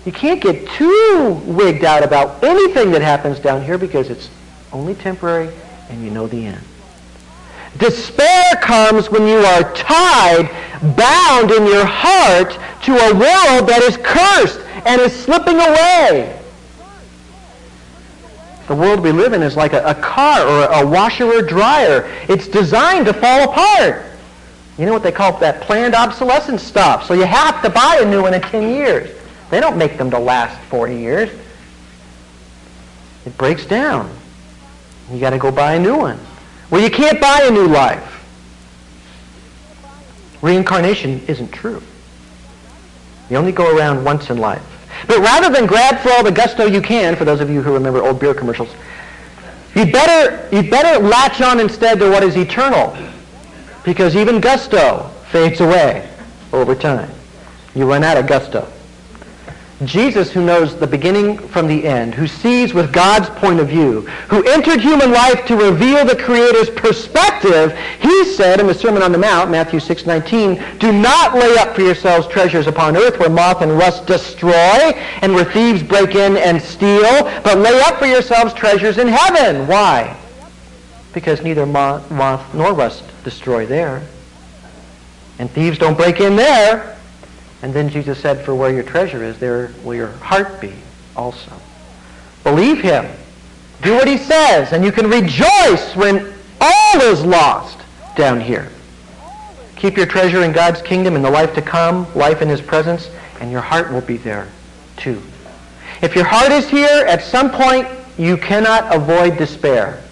You 0.07 0.13
can't 0.13 0.41
get 0.41 0.69
too 0.71 1.41
wigged 1.45 1.85
out 1.85 2.03
about 2.03 2.45
anything 2.45 2.91
that 2.93 3.03
happens 3.03 3.39
down 3.39 3.65
here 3.65 3.79
because 3.79 4.11
it's 4.11 4.29
only 4.73 4.95
temporary 4.95 5.51
and 5.95 6.05
you 6.05 6.11
know 6.11 6.27
the 6.27 6.47
end. 6.47 6.61
Despair 7.79 8.57
comes 8.61 9.11
when 9.11 9.27
you 9.27 9.39
are 9.39 9.73
tied, 9.75 10.51
bound 10.97 11.51
in 11.51 11.67
your 11.67 11.85
heart 11.85 12.59
to 12.83 12.93
a 12.93 13.13
world 13.15 13.69
that 13.69 13.83
is 13.83 13.97
cursed 13.97 14.61
and 14.87 15.01
is 15.01 15.13
slipping 15.13 15.57
away. 15.57 16.41
The 18.67 18.75
world 18.75 19.01
we 19.01 19.13
live 19.13 19.33
in 19.35 19.43
is 19.43 19.57
like 19.57 19.73
a, 19.73 19.85
a 19.85 19.95
car 19.95 20.47
or 20.47 20.83
a 20.83 20.87
washer 20.87 21.27
or 21.27 21.43
dryer. 21.43 22.11
It's 22.29 22.49
designed 22.49 23.07
to 23.07 23.13
fall 23.13 23.51
apart. 23.51 24.05
You 24.79 24.87
know 24.87 24.93
what 24.93 25.03
they 25.03 25.13
call 25.13 25.39
that 25.39 25.61
planned 25.61 25.95
obsolescence 25.95 26.63
stuff. 26.63 27.07
So 27.07 27.15
you 27.15 27.25
have 27.25 27.63
to 27.63 27.71
buy 27.71 27.99
a 28.01 28.05
new 28.05 28.23
one 28.23 28.35
in 28.35 28.41
10 28.41 28.69
years. 28.71 29.17
They 29.51 29.61
don't 29.61 29.77
make 29.77 29.99
them 29.99 30.11
to 30.11 30.19
last 30.19 30.61
40 30.65 30.97
years. 30.97 31.31
It 33.27 33.37
breaks 33.37 33.67
down. 33.67 34.11
You 35.13 35.21
got 35.21 35.31
to 35.31 35.39
go 35.39 35.51
buy 35.51 35.75
a 35.75 35.81
new 35.81 35.97
one. 35.97 36.19
Well, 36.71 36.83
you 36.83 36.91
can't 36.91 37.21
buy 37.21 37.43
a 37.45 37.51
new 37.51 37.67
life. 37.67 38.11
Reincarnation 40.43 41.23
isn't 41.27 41.53
true. 41.53 41.83
You 43.31 43.37
only 43.37 43.53
go 43.53 43.77
around 43.77 44.05
once 44.05 44.31
in 44.31 44.39
life. 44.39 44.63
But 45.07 45.19
rather 45.19 45.51
than 45.51 45.67
grab 45.67 45.99
for 46.01 46.11
all 46.11 46.23
the 46.23 46.33
gusto 46.33 46.67
you 46.67 46.81
can, 46.81 47.17
for 47.17 47.25
those 47.25 47.41
of 47.41 47.51
you 47.51 47.63
who 47.63 47.73
remember 47.73 48.03
old 48.03 48.21
beer 48.21 48.35
commercials, 48.35 48.69
you 49.75 49.91
better, 49.91 50.49
you 50.55 50.71
better 50.71 51.03
latch 51.03 51.41
on 51.41 51.61
instead 51.61 51.99
to 51.99 52.11
what 52.11 52.23
is 52.23 52.37
eternal. 52.37 52.97
Because 53.85 54.17
even 54.17 54.41
gusto 54.41 55.11
fades 55.31 55.61
away 55.61 56.09
over 56.53 56.75
time. 56.75 57.11
You 57.75 57.89
run 57.89 58.05
out 58.05 58.17
of 58.17 58.27
gusto. 58.27 58.71
Jesus, 59.83 60.31
who 60.31 60.45
knows 60.45 60.77
the 60.77 60.87
beginning 60.87 61.37
from 61.37 61.67
the 61.67 61.85
end, 61.85 62.15
who 62.15 62.29
sees 62.29 62.73
with 62.73 62.93
God's 62.93 63.29
point 63.31 63.59
of 63.59 63.69
view, 63.69 64.03
who 64.29 64.45
entered 64.45 64.81
human 64.81 65.11
life 65.11 65.45
to 65.47 65.57
reveal 65.57 66.05
the 66.05 66.15
Creator's 66.15 66.71
perspective, 66.71 67.77
he 67.99 68.25
said 68.25 68.61
in 68.61 68.69
the 68.69 68.75
Sermon 68.75 69.03
on 69.03 69.11
the 69.11 69.19
Mount, 69.19 69.51
Matthew 69.51 69.81
6:19, 69.81 70.63
"Do 70.79 70.93
not 70.93 71.35
lay 71.35 71.59
up 71.59 71.75
for 71.75 71.83
yourselves 71.83 72.29
treasures 72.29 72.69
upon 72.69 72.97
earth 72.97 73.19
where 73.19 73.29
moth 73.29 73.63
and 73.63 73.77
rust 73.77 74.07
destroy 74.07 74.95
and 75.23 75.35
where 75.35 75.45
thieves 75.45 75.83
break 75.83 76.15
in 76.15 76.37
and 76.37 76.63
steal, 76.63 77.29
but 77.43 77.59
lay 77.59 77.81
up 77.81 77.99
for 77.99 78.07
yourselves 78.07 78.55
treasures 78.55 78.97
in 78.97 79.09
heaven." 79.09 79.67
Why? 79.67 80.15
Because 81.13 81.43
neither 81.43 81.67
moth 81.67 82.45
nor 82.55 82.73
rust 82.73 83.03
destroy 83.25 83.67
there. 83.67 84.03
And 85.41 85.51
thieves 85.51 85.79
don't 85.79 85.97
break 85.97 86.21
in 86.21 86.37
there. 86.37 86.95
And 87.65 87.73
then 87.73 87.89
Jesus 87.89 88.21
said, 88.21 88.45
for 88.45 88.55
where 88.55 88.71
your 88.71 88.83
treasure 88.83 89.25
is, 89.25 89.39
there 89.39 89.73
will 89.85 89.95
your 89.95 90.11
heart 90.19 90.61
be 90.61 90.75
also. 91.17 91.51
Believe 92.43 92.83
him. 92.83 93.07
Do 93.81 93.95
what 93.95 94.07
he 94.07 94.19
says, 94.19 94.75
and 94.75 94.85
you 94.85 94.93
can 94.93 95.09
rejoice 95.09 95.97
when 95.97 96.31
all 96.61 97.01
is 97.01 97.25
lost 97.25 97.79
down 98.17 98.39
here. 98.39 98.69
Keep 99.77 99.97
your 99.97 100.05
treasure 100.05 100.43
in 100.43 100.53
God's 100.53 100.83
kingdom 100.83 101.17
in 101.17 101.23
the 101.23 101.31
life 101.31 101.55
to 101.55 101.63
come, 101.63 102.07
life 102.15 102.43
in 102.43 102.51
his 102.51 102.61
presence, 102.61 103.09
and 103.41 103.51
your 103.51 103.63
heart 103.63 103.91
will 103.91 104.03
be 104.03 104.19
there 104.19 104.47
too. 104.99 105.23
If 106.03 106.15
your 106.15 106.27
heart 106.27 106.53
is 106.53 106.69
here, 106.69 107.07
at 107.07 107.23
some 107.23 107.51
point 107.51 107.89
you 108.19 108.37
cannot 108.37 108.95
avoid 108.95 109.39
despair 109.39 110.05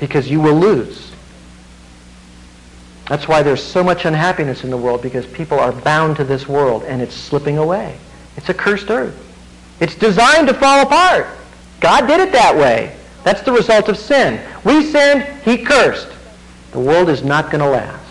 because 0.00 0.28
you 0.28 0.40
will 0.40 0.56
lose. 0.56 1.13
That's 3.08 3.28
why 3.28 3.42
there's 3.42 3.62
so 3.62 3.84
much 3.84 4.06
unhappiness 4.06 4.64
in 4.64 4.70
the 4.70 4.76
world 4.76 5.02
because 5.02 5.26
people 5.26 5.58
are 5.60 5.72
bound 5.72 6.16
to 6.16 6.24
this 6.24 6.48
world 6.48 6.84
and 6.84 7.02
it's 7.02 7.14
slipping 7.14 7.58
away. 7.58 7.98
It's 8.36 8.48
a 8.48 8.54
cursed 8.54 8.90
earth. 8.90 9.14
It's 9.80 9.94
designed 9.94 10.48
to 10.48 10.54
fall 10.54 10.86
apart. 10.86 11.26
God 11.80 12.06
did 12.06 12.20
it 12.20 12.32
that 12.32 12.56
way. 12.56 12.96
That's 13.24 13.42
the 13.42 13.52
result 13.52 13.88
of 13.88 13.98
sin. 13.98 14.40
We 14.64 14.84
sinned, 14.84 15.24
he 15.44 15.58
cursed. 15.58 16.08
The 16.72 16.80
world 16.80 17.08
is 17.08 17.22
not 17.22 17.50
going 17.50 17.60
to 17.60 17.68
last. 17.68 18.04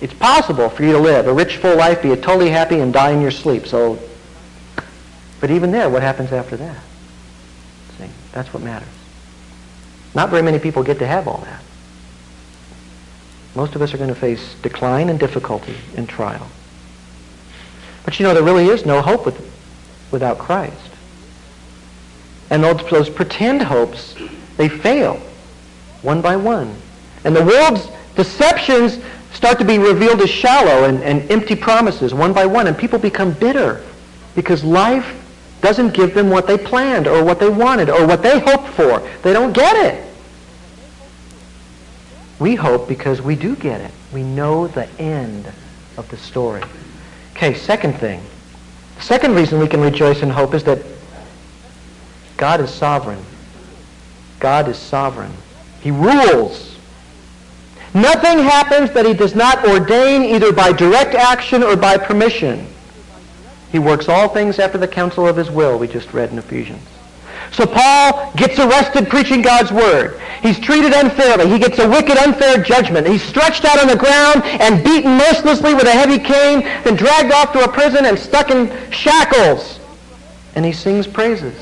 It's 0.00 0.14
possible 0.14 0.68
for 0.68 0.82
you 0.82 0.92
to 0.92 0.98
live 0.98 1.28
a 1.28 1.32
rich, 1.32 1.58
full 1.58 1.76
life, 1.76 2.02
be 2.02 2.08
totally 2.16 2.50
happy, 2.50 2.80
and 2.80 2.92
die 2.92 3.10
in 3.12 3.20
your 3.20 3.30
sleep. 3.30 3.66
So, 3.66 4.00
but 5.40 5.50
even 5.52 5.70
there, 5.70 5.88
what 5.88 6.02
happens 6.02 6.32
after 6.32 6.56
that? 6.56 6.76
See, 7.98 8.08
that's 8.32 8.52
what 8.52 8.64
matters. 8.64 8.88
Not 10.14 10.30
very 10.30 10.42
many 10.42 10.58
people 10.58 10.82
get 10.82 10.98
to 10.98 11.06
have 11.06 11.28
all 11.28 11.38
that. 11.38 11.62
Most 13.54 13.74
of 13.74 13.82
us 13.82 13.92
are 13.92 13.98
going 13.98 14.08
to 14.08 14.14
face 14.14 14.54
decline 14.62 15.08
and 15.08 15.18
difficulty 15.18 15.76
and 15.96 16.08
trial. 16.08 16.46
But 18.04 18.18
you 18.18 18.24
know, 18.24 18.34
there 18.34 18.42
really 18.42 18.66
is 18.66 18.86
no 18.86 19.02
hope 19.02 19.26
with, 19.26 19.38
without 20.10 20.38
Christ. 20.38 20.90
And 22.50 22.64
those, 22.64 22.88
those 22.90 23.08
pretend 23.08 23.62
hopes, 23.62 24.14
they 24.56 24.68
fail 24.68 25.20
one 26.02 26.20
by 26.20 26.36
one. 26.36 26.74
And 27.24 27.36
the 27.36 27.44
world's 27.44 27.88
deceptions 28.16 28.98
start 29.32 29.58
to 29.58 29.64
be 29.64 29.78
revealed 29.78 30.20
as 30.20 30.30
shallow 30.30 30.84
and, 30.84 31.02
and 31.02 31.30
empty 31.30 31.54
promises 31.54 32.12
one 32.12 32.32
by 32.32 32.46
one. 32.46 32.66
And 32.66 32.76
people 32.76 32.98
become 32.98 33.32
bitter 33.32 33.82
because 34.34 34.64
life 34.64 35.18
doesn't 35.60 35.94
give 35.94 36.12
them 36.12 36.28
what 36.28 36.46
they 36.46 36.58
planned 36.58 37.06
or 37.06 37.24
what 37.24 37.38
they 37.38 37.48
wanted 37.48 37.88
or 37.88 38.06
what 38.06 38.22
they 38.22 38.40
hoped 38.40 38.68
for. 38.68 39.00
They 39.22 39.32
don't 39.32 39.52
get 39.52 39.76
it. 39.76 40.11
We 42.42 42.56
hope 42.56 42.88
because 42.88 43.22
we 43.22 43.36
do 43.36 43.54
get 43.54 43.80
it. 43.80 43.92
We 44.12 44.24
know 44.24 44.66
the 44.66 44.88
end 45.00 45.46
of 45.96 46.08
the 46.10 46.16
story. 46.16 46.64
Okay, 47.36 47.54
second 47.54 47.92
thing. 47.98 48.20
Second 48.98 49.36
reason 49.36 49.60
we 49.60 49.68
can 49.68 49.80
rejoice 49.80 50.22
and 50.22 50.32
hope 50.32 50.52
is 50.52 50.64
that 50.64 50.84
God 52.36 52.60
is 52.60 52.68
sovereign. 52.68 53.24
God 54.40 54.66
is 54.66 54.76
sovereign. 54.76 55.30
He 55.82 55.92
rules. 55.92 56.76
Nothing 57.94 58.38
happens 58.40 58.90
that 58.90 59.06
he 59.06 59.14
does 59.14 59.36
not 59.36 59.64
ordain 59.64 60.24
either 60.24 60.52
by 60.52 60.72
direct 60.72 61.14
action 61.14 61.62
or 61.62 61.76
by 61.76 61.96
permission. 61.96 62.66
He 63.70 63.78
works 63.78 64.08
all 64.08 64.28
things 64.28 64.58
after 64.58 64.78
the 64.78 64.88
counsel 64.88 65.28
of 65.28 65.36
his 65.36 65.48
will, 65.48 65.78
we 65.78 65.86
just 65.86 66.12
read 66.12 66.32
in 66.32 66.38
Ephesians. 66.38 66.91
So 67.52 67.66
Paul 67.66 68.32
gets 68.36 68.58
arrested 68.58 69.08
preaching 69.08 69.42
God's 69.42 69.70
word. 69.70 70.18
He's 70.42 70.58
treated 70.58 70.92
unfairly. 70.92 71.48
He 71.48 71.58
gets 71.58 71.78
a 71.78 71.88
wicked, 71.88 72.16
unfair 72.16 72.62
judgment. 72.62 73.06
He's 73.06 73.22
stretched 73.22 73.64
out 73.64 73.78
on 73.78 73.86
the 73.86 73.96
ground 73.96 74.42
and 74.44 74.82
beaten 74.82 75.16
mercilessly 75.16 75.74
with 75.74 75.86
a 75.86 75.92
heavy 75.92 76.18
cane, 76.18 76.62
then 76.82 76.96
dragged 76.96 77.32
off 77.32 77.52
to 77.52 77.62
a 77.62 77.68
prison 77.68 78.06
and 78.06 78.18
stuck 78.18 78.50
in 78.50 78.72
shackles. 78.90 79.78
And 80.54 80.64
he 80.64 80.72
sings 80.72 81.06
praises. 81.06 81.54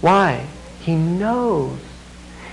Why? 0.00 0.46
He 0.80 0.94
knows. 0.94 1.78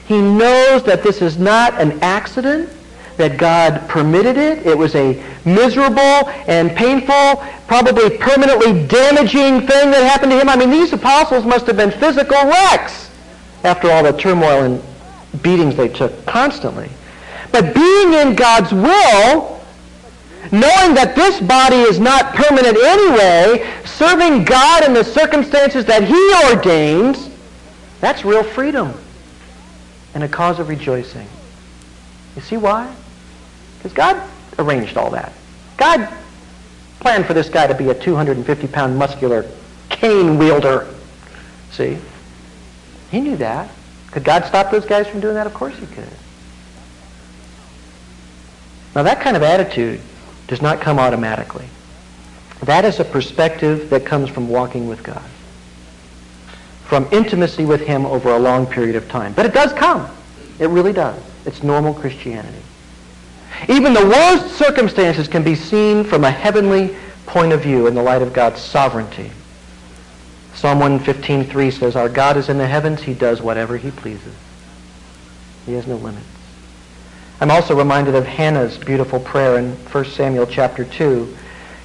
He 0.07 0.19
knows 0.19 0.83
that 0.83 1.03
this 1.03 1.21
is 1.21 1.37
not 1.37 1.79
an 1.79 1.99
accident 2.01 2.69
that 3.17 3.38
God 3.38 3.88
permitted 3.88 4.38
it. 4.38 4.65
It 4.65 4.78
was 4.78 4.95
a 4.95 5.21
miserable 5.45 6.30
and 6.47 6.76
painful, 6.76 7.43
probably 7.67 8.17
permanently 8.17 8.86
damaging 8.88 9.67
thing 9.67 9.91
that 9.91 10.04
happened 10.04 10.32
to 10.32 10.39
him. 10.39 10.49
I 10.49 10.56
mean, 10.56 10.69
these 10.69 10.93
apostles 10.93 11.45
must 11.45 11.67
have 11.67 11.78
been 11.78 11.91
physical 11.91 12.38
wrecks 12.45 13.10
after 13.63 13.91
all 13.91 14.04
the 14.04 14.13
turmoil 14.13 14.63
and 14.63 14.84
beatings 15.41 15.76
they 15.76 15.89
took 15.89 16.26
constantly. 16.26 16.89
But 17.52 17.73
being 17.73 18.13
in 18.13 18.36
God's 18.36 18.71
will, 18.71 19.62
knowing 20.52 20.93
that 20.95 21.13
this 21.15 21.39
body 21.39 21.78
is 21.78 21.99
not 21.99 22.36
permanent 22.36 22.78
anyway, 22.78 23.71
serving 23.86 24.43
God 24.43 24.84
in 24.86 24.93
the 24.93 25.04
circumstances 25.04 25.86
that 25.86 26.04
he 26.04 26.49
ordains, 26.49 27.30
that's 28.02 28.26
real 28.26 28.43
freedom 28.43 28.93
and 30.13 30.23
a 30.23 30.28
cause 30.28 30.60
of 30.60 30.67
rejoicing. 30.67 31.28
You 32.36 32.41
see 32.41 32.58
why? 32.58 32.93
Because 33.83 33.93
God 33.93 34.29
arranged 34.59 34.95
all 34.95 35.09
that. 35.11 35.33
God 35.75 36.07
planned 37.01 37.25
for 37.25 37.33
this 37.33 37.49
guy 37.49 37.67
to 37.67 37.75
be 37.75 37.89
a 37.89 37.95
250-pound 37.95 38.97
muscular 38.97 39.45
cane 39.89 40.37
wielder. 40.37 40.87
See? 41.71 41.97
He 43.11 43.19
knew 43.19 43.35
that. 43.37 43.69
Could 44.11 44.23
God 44.23 44.45
stop 44.45 44.71
those 44.71 44.85
guys 44.85 45.07
from 45.07 45.19
doing 45.19 45.33
that? 45.35 45.47
Of 45.47 45.53
course 45.53 45.77
he 45.77 45.85
could. 45.87 46.07
Now 48.95 49.03
that 49.03 49.19
kind 49.21 49.35
of 49.35 49.43
attitude 49.43 49.99
does 50.47 50.61
not 50.61 50.79
come 50.79 50.97
automatically. 50.97 51.67
That 52.61 52.85
is 52.85 53.01
a 53.01 53.05
perspective 53.05 53.89
that 53.89 54.05
comes 54.05 54.29
from 54.29 54.47
walking 54.47 54.87
with 54.87 55.03
God. 55.03 55.29
From 56.85 57.07
intimacy 57.11 57.65
with 57.65 57.81
him 57.81 58.05
over 58.05 58.29
a 58.29 58.39
long 58.39 58.65
period 58.65 58.95
of 58.95 59.09
time. 59.09 59.33
But 59.33 59.45
it 59.45 59.53
does 59.53 59.73
come. 59.73 60.09
It 60.59 60.67
really 60.67 60.93
does. 60.93 61.21
It's 61.45 61.63
normal 61.63 61.93
Christianity. 61.93 62.61
Even 63.69 63.93
the 63.93 64.05
worst 64.05 64.55
circumstances 64.55 65.27
can 65.27 65.43
be 65.43 65.55
seen 65.55 66.03
from 66.03 66.23
a 66.23 66.31
heavenly 66.31 66.95
point 67.25 67.53
of 67.53 67.61
view 67.61 67.87
in 67.87 67.95
the 67.95 68.03
light 68.03 68.21
of 68.21 68.33
God's 68.33 68.61
sovereignty. 68.61 69.31
Psalm 70.53 70.79
115.3 70.79 71.71
says, 71.71 71.95
Our 71.95 72.09
God 72.09 72.37
is 72.37 72.49
in 72.49 72.57
the 72.57 72.67
heavens. 72.67 73.01
He 73.01 73.13
does 73.13 73.41
whatever 73.41 73.77
he 73.77 73.91
pleases. 73.91 74.33
He 75.65 75.73
has 75.73 75.87
no 75.87 75.95
limits. 75.95 76.25
I'm 77.41 77.51
also 77.51 77.75
reminded 77.75 78.15
of 78.15 78.25
Hannah's 78.25 78.77
beautiful 78.77 79.19
prayer 79.19 79.57
in 79.57 79.71
1 79.71 80.05
Samuel 80.05 80.45
chapter 80.45 80.85
2. 80.85 81.37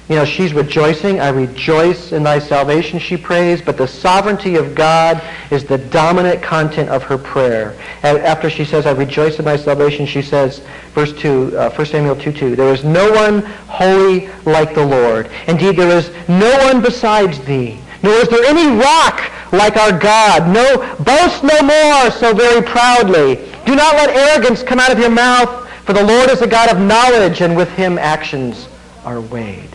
You 0.09 0.15
know, 0.15 0.25
she's 0.25 0.53
rejoicing. 0.53 1.19
I 1.19 1.29
rejoice 1.29 2.13
in 2.13 2.23
thy 2.23 2.39
salvation, 2.39 2.97
she 2.97 3.15
prays, 3.15 3.61
but 3.61 3.77
the 3.77 3.87
sovereignty 3.87 4.55
of 4.55 4.73
God 4.73 5.21
is 5.51 5.63
the 5.63 5.77
dominant 5.77 6.41
content 6.41 6.89
of 6.89 7.03
her 7.03 7.17
prayer. 7.17 7.77
And 8.01 8.17
after 8.17 8.49
she 8.49 8.65
says, 8.65 8.87
I 8.87 8.91
rejoice 8.93 9.37
in 9.37 9.45
thy 9.45 9.55
salvation, 9.55 10.07
she 10.07 10.23
says, 10.23 10.63
verse 10.95 11.13
2, 11.13 11.55
uh, 11.55 11.69
1 11.69 11.85
Samuel 11.85 12.15
2, 12.15 12.31
2, 12.31 12.55
There 12.55 12.73
is 12.73 12.83
no 12.83 13.11
one 13.11 13.41
holy 13.67 14.29
like 14.45 14.73
the 14.73 14.83
Lord. 14.83 15.29
Indeed, 15.47 15.75
there 15.75 15.95
is 15.95 16.09
no 16.27 16.57
one 16.65 16.81
besides 16.81 17.39
thee. 17.41 17.77
Nor 18.01 18.13
is 18.13 18.29
there 18.29 18.45
any 18.45 18.81
rock 18.81 19.31
like 19.53 19.77
our 19.77 19.97
God. 19.97 20.51
No, 20.51 20.77
boast 21.03 21.43
no 21.43 21.61
more 21.61 22.09
so 22.09 22.33
very 22.33 22.63
proudly. 22.63 23.35
Do 23.63 23.75
not 23.75 23.93
let 23.93 24.09
arrogance 24.09 24.63
come 24.63 24.79
out 24.79 24.91
of 24.91 24.97
your 24.97 25.11
mouth, 25.11 25.69
for 25.85 25.93
the 25.93 26.03
Lord 26.03 26.31
is 26.31 26.41
a 26.41 26.47
God 26.47 26.71
of 26.71 26.79
knowledge, 26.79 27.41
and 27.41 27.55
with 27.55 27.69
him 27.73 27.99
actions 27.99 28.67
are 29.05 29.21
weighed. 29.21 29.68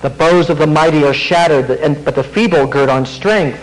The 0.00 0.10
bows 0.10 0.48
of 0.48 0.58
the 0.58 0.66
mighty 0.66 1.04
are 1.04 1.14
shattered, 1.14 1.66
but 2.04 2.14
the 2.14 2.22
feeble 2.22 2.66
gird 2.66 2.88
on 2.88 3.04
strength. 3.04 3.58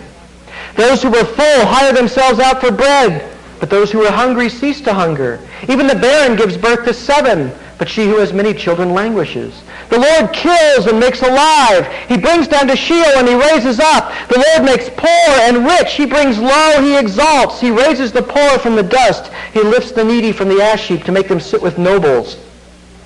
Those 0.75 1.01
who 1.01 1.09
were 1.09 1.23
full 1.23 1.65
hire 1.65 1.93
themselves 1.93 2.39
out 2.39 2.59
for 2.59 2.71
bread, 2.71 3.31
but 3.61 3.69
those 3.69 3.89
who 3.89 4.05
are 4.05 4.11
hungry 4.11 4.49
cease 4.49 4.81
to 4.81 4.93
hunger. 4.93 5.39
Even 5.69 5.87
the 5.87 5.95
barren 5.95 6.35
gives 6.35 6.57
birth 6.57 6.83
to 6.85 6.93
seven, 6.93 7.53
but 7.77 7.87
she 7.87 8.05
who 8.05 8.17
has 8.17 8.33
many 8.33 8.53
children 8.53 8.93
languishes. 8.93 9.63
The 9.89 9.99
Lord 9.99 10.33
kills 10.33 10.87
and 10.87 10.99
makes 10.99 11.21
alive. 11.21 11.87
He 12.09 12.17
brings 12.17 12.49
down 12.49 12.67
to 12.67 12.75
Sheol 12.75 13.17
and 13.17 13.27
he 13.29 13.35
raises 13.35 13.79
up. 13.79 14.11
The 14.27 14.43
Lord 14.45 14.65
makes 14.65 14.89
poor 14.89 15.39
and 15.39 15.65
rich. 15.65 15.93
He 15.93 16.05
brings 16.05 16.37
low, 16.37 16.81
he 16.81 16.97
exalts. 16.97 17.61
He 17.61 17.71
raises 17.71 18.11
the 18.11 18.23
poor 18.23 18.59
from 18.59 18.75
the 18.75 18.83
dust. 18.83 19.31
He 19.53 19.61
lifts 19.61 19.91
the 19.91 20.03
needy 20.03 20.33
from 20.33 20.49
the 20.49 20.61
ash 20.61 20.87
heap 20.87 21.05
to 21.05 21.11
make 21.13 21.29
them 21.29 21.39
sit 21.39 21.61
with 21.61 21.77
nobles 21.77 22.44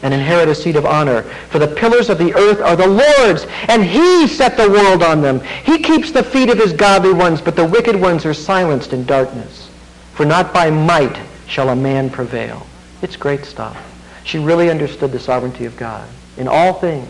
and 0.02 0.14
inherit 0.14 0.48
a 0.48 0.56
seat 0.56 0.76
of 0.76 0.86
honor. 0.86 1.24
For 1.50 1.60
the 1.60 1.68
pillars 1.68 2.10
of 2.10 2.18
the 2.18 2.34
earth 2.34 2.62
are 2.62 2.76
the 2.76 2.88
Lord's, 2.88 3.46
and 3.68 3.84
he 3.84 4.28
set 4.28 4.56
the 4.56 4.70
world 4.70 5.04
on 5.04 5.22
them. 5.22 5.42
He 5.66 5.80
keeps 5.80 6.12
the 6.12 6.24
feet 6.24 6.50
of 6.50 6.58
his 6.58 6.74
godly 6.74 7.14
ones, 7.14 7.42
but 7.42 7.56
the 7.56 7.66
wicked 7.66 7.96
ones 7.96 8.26
are 8.26 8.34
silenced 8.34 8.94
in 8.94 9.06
darkness. 9.06 9.70
For 10.14 10.26
not 10.26 10.54
by 10.54 10.70
might 10.70 11.18
shall 11.48 11.70
a 11.70 11.76
man 11.76 12.10
prevail. 12.10 12.66
It's 13.02 13.16
great 13.16 13.46
stuff. 13.46 13.78
She 14.24 14.38
really 14.38 14.70
understood 14.70 15.12
the 15.12 15.20
sovereignty 15.20 15.66
of 15.66 15.76
God 15.78 16.08
in 16.38 16.48
all 16.48 16.74
things. 16.74 17.08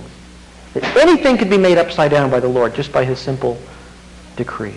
That 0.73 0.83
anything 0.95 1.37
could 1.37 1.49
be 1.49 1.57
made 1.57 1.77
upside 1.77 2.11
down 2.11 2.29
by 2.29 2.39
the 2.39 2.47
Lord 2.47 2.75
just 2.75 2.91
by 2.91 3.03
his 3.03 3.19
simple 3.19 3.59
decree. 4.35 4.75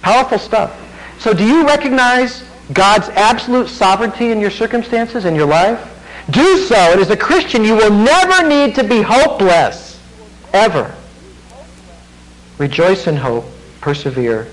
Powerful 0.00 0.38
stuff. 0.38 0.78
So 1.20 1.34
do 1.34 1.44
you 1.44 1.66
recognize 1.66 2.44
God's 2.72 3.08
absolute 3.10 3.68
sovereignty 3.68 4.30
in 4.30 4.40
your 4.40 4.50
circumstances, 4.50 5.24
in 5.24 5.34
your 5.34 5.46
life? 5.46 5.91
Do 6.30 6.56
so, 6.58 6.76
and 6.76 7.00
as 7.00 7.10
a 7.10 7.16
Christian, 7.16 7.64
you 7.64 7.74
will 7.74 7.90
never 7.90 8.46
need 8.46 8.74
to 8.76 8.84
be 8.84 9.02
hopeless. 9.02 10.00
Ever. 10.52 10.94
Rejoice 12.58 13.06
in 13.06 13.16
hope. 13.16 13.44
Persevere 13.80 14.46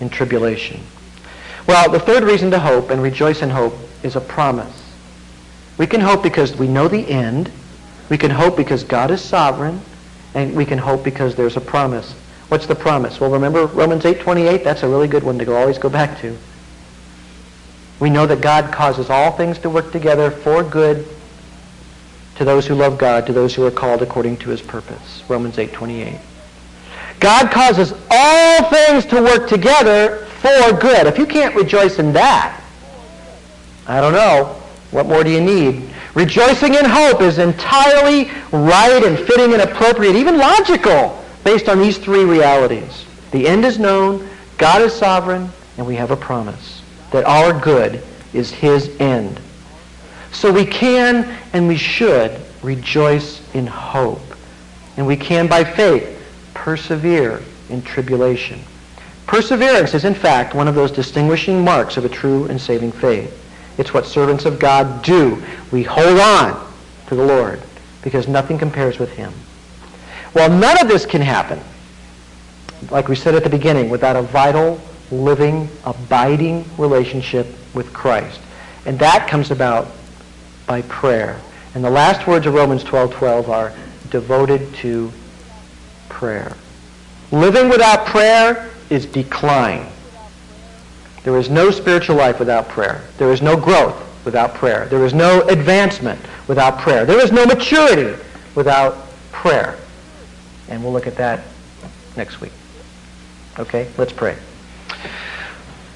in 0.00 0.08
tribulation. 0.08 0.80
Well, 1.66 1.90
the 1.90 2.00
third 2.00 2.24
reason 2.24 2.50
to 2.52 2.58
hope 2.58 2.90
and 2.90 3.02
rejoice 3.02 3.42
in 3.42 3.50
hope 3.50 3.74
is 4.02 4.16
a 4.16 4.20
promise. 4.20 4.90
We 5.76 5.86
can 5.86 6.00
hope 6.00 6.22
because 6.22 6.56
we 6.56 6.66
know 6.66 6.88
the 6.88 7.06
end. 7.06 7.50
We 8.08 8.16
can 8.16 8.30
hope 8.30 8.56
because 8.56 8.82
God 8.82 9.10
is 9.10 9.20
sovereign. 9.20 9.80
And 10.34 10.56
we 10.56 10.64
can 10.64 10.78
hope 10.78 11.04
because 11.04 11.34
there's 11.34 11.56
a 11.56 11.60
promise. 11.60 12.12
What's 12.48 12.66
the 12.66 12.74
promise? 12.74 13.20
Well, 13.20 13.30
remember 13.30 13.66
Romans 13.66 14.04
8.28? 14.04 14.64
That's 14.64 14.82
a 14.82 14.88
really 14.88 15.08
good 15.08 15.22
one 15.22 15.38
to 15.38 15.54
always 15.54 15.78
go 15.78 15.88
back 15.88 16.18
to. 16.20 16.36
We 18.00 18.08
know 18.08 18.26
that 18.26 18.40
God 18.40 18.72
causes 18.72 19.10
all 19.10 19.30
things 19.32 19.58
to 19.58 19.70
work 19.70 19.92
together 19.92 20.30
for 20.30 20.64
good 20.64 21.06
to 22.36 22.46
those 22.46 22.66
who 22.66 22.74
love 22.74 22.96
God, 22.96 23.26
to 23.26 23.34
those 23.34 23.54
who 23.54 23.66
are 23.66 23.70
called 23.70 24.00
according 24.00 24.38
to 24.38 24.48
his 24.48 24.62
purpose. 24.62 25.22
Romans 25.28 25.58
8:28. 25.58 26.18
God 27.20 27.50
causes 27.50 27.92
all 28.10 28.64
things 28.64 29.04
to 29.06 29.20
work 29.20 29.46
together 29.46 30.26
for 30.40 30.72
good. 30.72 31.06
If 31.06 31.18
you 31.18 31.26
can't 31.26 31.54
rejoice 31.54 31.98
in 31.98 32.14
that, 32.14 32.58
I 33.86 34.00
don't 34.00 34.14
know. 34.14 34.56
What 34.90 35.06
more 35.06 35.22
do 35.22 35.30
you 35.30 35.42
need? 35.42 35.82
Rejoicing 36.14 36.74
in 36.74 36.86
hope 36.86 37.20
is 37.20 37.38
entirely 37.38 38.30
right 38.50 39.04
and 39.04 39.18
fitting 39.18 39.52
and 39.52 39.60
appropriate, 39.60 40.16
even 40.16 40.38
logical, 40.38 41.22
based 41.44 41.68
on 41.68 41.78
these 41.78 41.98
three 41.98 42.24
realities. 42.24 43.04
The 43.32 43.46
end 43.46 43.66
is 43.66 43.78
known, 43.78 44.26
God 44.56 44.80
is 44.80 44.94
sovereign, 44.94 45.50
and 45.76 45.86
we 45.86 45.96
have 45.96 46.10
a 46.10 46.16
promise 46.16 46.79
that 47.10 47.24
our 47.24 47.58
good 47.58 48.02
is 48.32 48.50
his 48.50 48.88
end. 49.00 49.40
So 50.32 50.52
we 50.52 50.64
can 50.64 51.36
and 51.52 51.66
we 51.66 51.76
should 51.76 52.40
rejoice 52.62 53.42
in 53.54 53.66
hope. 53.66 54.20
And 54.96 55.06
we 55.06 55.16
can, 55.16 55.46
by 55.48 55.64
faith, 55.64 56.16
persevere 56.54 57.42
in 57.68 57.82
tribulation. 57.82 58.60
Perseverance 59.26 59.94
is, 59.94 60.04
in 60.04 60.14
fact, 60.14 60.54
one 60.54 60.68
of 60.68 60.74
those 60.74 60.90
distinguishing 60.90 61.64
marks 61.64 61.96
of 61.96 62.04
a 62.04 62.08
true 62.08 62.46
and 62.46 62.60
saving 62.60 62.92
faith. 62.92 63.36
It's 63.78 63.94
what 63.94 64.04
servants 64.04 64.44
of 64.44 64.58
God 64.58 65.02
do. 65.02 65.42
We 65.70 65.82
hold 65.82 66.18
on 66.18 66.72
to 67.06 67.14
the 67.14 67.24
Lord 67.24 67.62
because 68.02 68.28
nothing 68.28 68.58
compares 68.58 68.98
with 68.98 69.10
him. 69.12 69.32
Well, 70.34 70.50
none 70.50 70.80
of 70.80 70.88
this 70.88 71.06
can 71.06 71.20
happen, 71.20 71.60
like 72.90 73.08
we 73.08 73.16
said 73.16 73.34
at 73.34 73.44
the 73.44 73.50
beginning, 73.50 73.88
without 73.88 74.16
a 74.16 74.22
vital 74.22 74.80
living, 75.10 75.68
abiding 75.84 76.64
relationship 76.78 77.46
with 77.74 77.92
Christ. 77.92 78.40
And 78.86 78.98
that 78.98 79.28
comes 79.28 79.50
about 79.50 79.88
by 80.66 80.82
prayer. 80.82 81.40
And 81.74 81.84
the 81.84 81.90
last 81.90 82.26
words 82.26 82.46
of 82.46 82.54
Romans 82.54 82.82
12:12 82.84 83.12
12 83.12 83.50
are 83.50 83.72
devoted 84.10 84.74
to 84.76 85.12
prayer. 86.08 86.52
Living 87.30 87.68
without 87.68 88.06
prayer 88.06 88.70
is 88.88 89.06
decline. 89.06 89.86
There 91.22 91.36
is 91.38 91.50
no 91.50 91.70
spiritual 91.70 92.16
life 92.16 92.38
without 92.38 92.68
prayer. 92.68 93.02
There 93.18 93.32
is 93.32 93.42
no 93.42 93.56
growth 93.56 93.96
without 94.24 94.54
prayer. 94.54 94.86
There 94.86 95.04
is 95.04 95.14
no 95.14 95.42
advancement 95.48 96.20
without 96.48 96.78
prayer. 96.78 97.04
There 97.04 97.20
is 97.20 97.30
no 97.30 97.44
maturity 97.44 98.20
without 98.54 99.10
prayer. 99.30 99.76
And 100.68 100.82
we'll 100.82 100.92
look 100.92 101.06
at 101.06 101.16
that 101.16 101.40
next 102.16 102.40
week. 102.40 102.52
Okay, 103.58 103.88
let's 103.96 104.12
pray. 104.12 104.36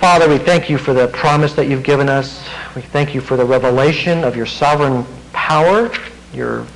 Father, 0.04 0.28
we 0.28 0.36
thank 0.36 0.68
you 0.68 0.76
for 0.76 0.92
the 0.92 1.08
promise 1.08 1.54
that 1.54 1.66
you've 1.66 1.82
given 1.82 2.10
us. 2.10 2.46
We 2.76 2.82
thank 2.82 3.14
you 3.14 3.22
for 3.22 3.38
the 3.38 3.44
revelation 3.46 4.22
of 4.22 4.36
your 4.36 4.44
sovereign 4.44 5.06
power, 5.32 5.90
your 6.34 6.66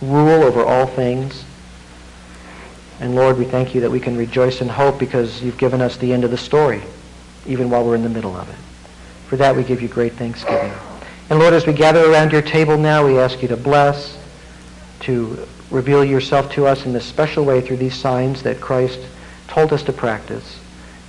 rule 0.00 0.42
over 0.42 0.64
all 0.64 0.88
things. 0.88 1.44
And 2.98 3.14
Lord, 3.14 3.38
we 3.38 3.44
thank 3.44 3.76
you 3.76 3.80
that 3.82 3.90
we 3.92 4.00
can 4.00 4.16
rejoice 4.16 4.60
in 4.60 4.68
hope 4.68 4.98
because 4.98 5.40
you've 5.40 5.56
given 5.56 5.80
us 5.80 5.96
the 5.98 6.12
end 6.12 6.24
of 6.24 6.32
the 6.32 6.36
story, 6.36 6.82
even 7.46 7.70
while 7.70 7.84
we're 7.84 7.94
in 7.94 8.02
the 8.02 8.08
middle 8.08 8.36
of 8.36 8.48
it. 8.48 8.58
For 9.28 9.36
that, 9.36 9.54
we 9.54 9.62
give 9.62 9.80
you 9.80 9.86
great 9.86 10.14
thanksgiving. 10.14 10.72
And 11.30 11.38
Lord, 11.38 11.54
as 11.54 11.64
we 11.64 11.72
gather 11.72 12.10
around 12.10 12.32
your 12.32 12.42
table 12.42 12.76
now, 12.76 13.06
we 13.06 13.20
ask 13.20 13.40
you 13.40 13.46
to 13.46 13.56
bless, 13.56 14.18
to 15.02 15.46
reveal 15.70 16.04
yourself 16.04 16.50
to 16.54 16.66
us 16.66 16.86
in 16.86 16.92
this 16.92 17.06
special 17.06 17.44
way 17.44 17.60
through 17.60 17.76
these 17.76 17.94
signs 17.94 18.42
that 18.42 18.60
Christ 18.60 18.98
told 19.46 19.72
us 19.72 19.84
to 19.84 19.92
practice 19.92 20.58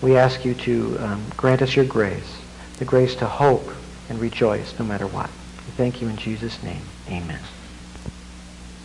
we 0.04 0.18
ask 0.18 0.44
you 0.44 0.54
to 0.54 0.98
um, 1.00 1.24
grant 1.38 1.62
us 1.62 1.76
your 1.78 1.86
grace, 1.86 2.38
the 2.78 2.86
grace 2.86 3.16
to 3.16 3.26
hope 3.26 3.68
and 4.10 4.20
rejoice 4.20 4.78
no 4.78 4.84
matter 4.84 5.08
what. 5.08 5.30
We 5.66 5.72
thank 5.78 6.02
you 6.02 6.10
in 6.10 6.18
Jesus' 6.18 6.62
name. 6.62 6.82
Amen. 7.08 7.40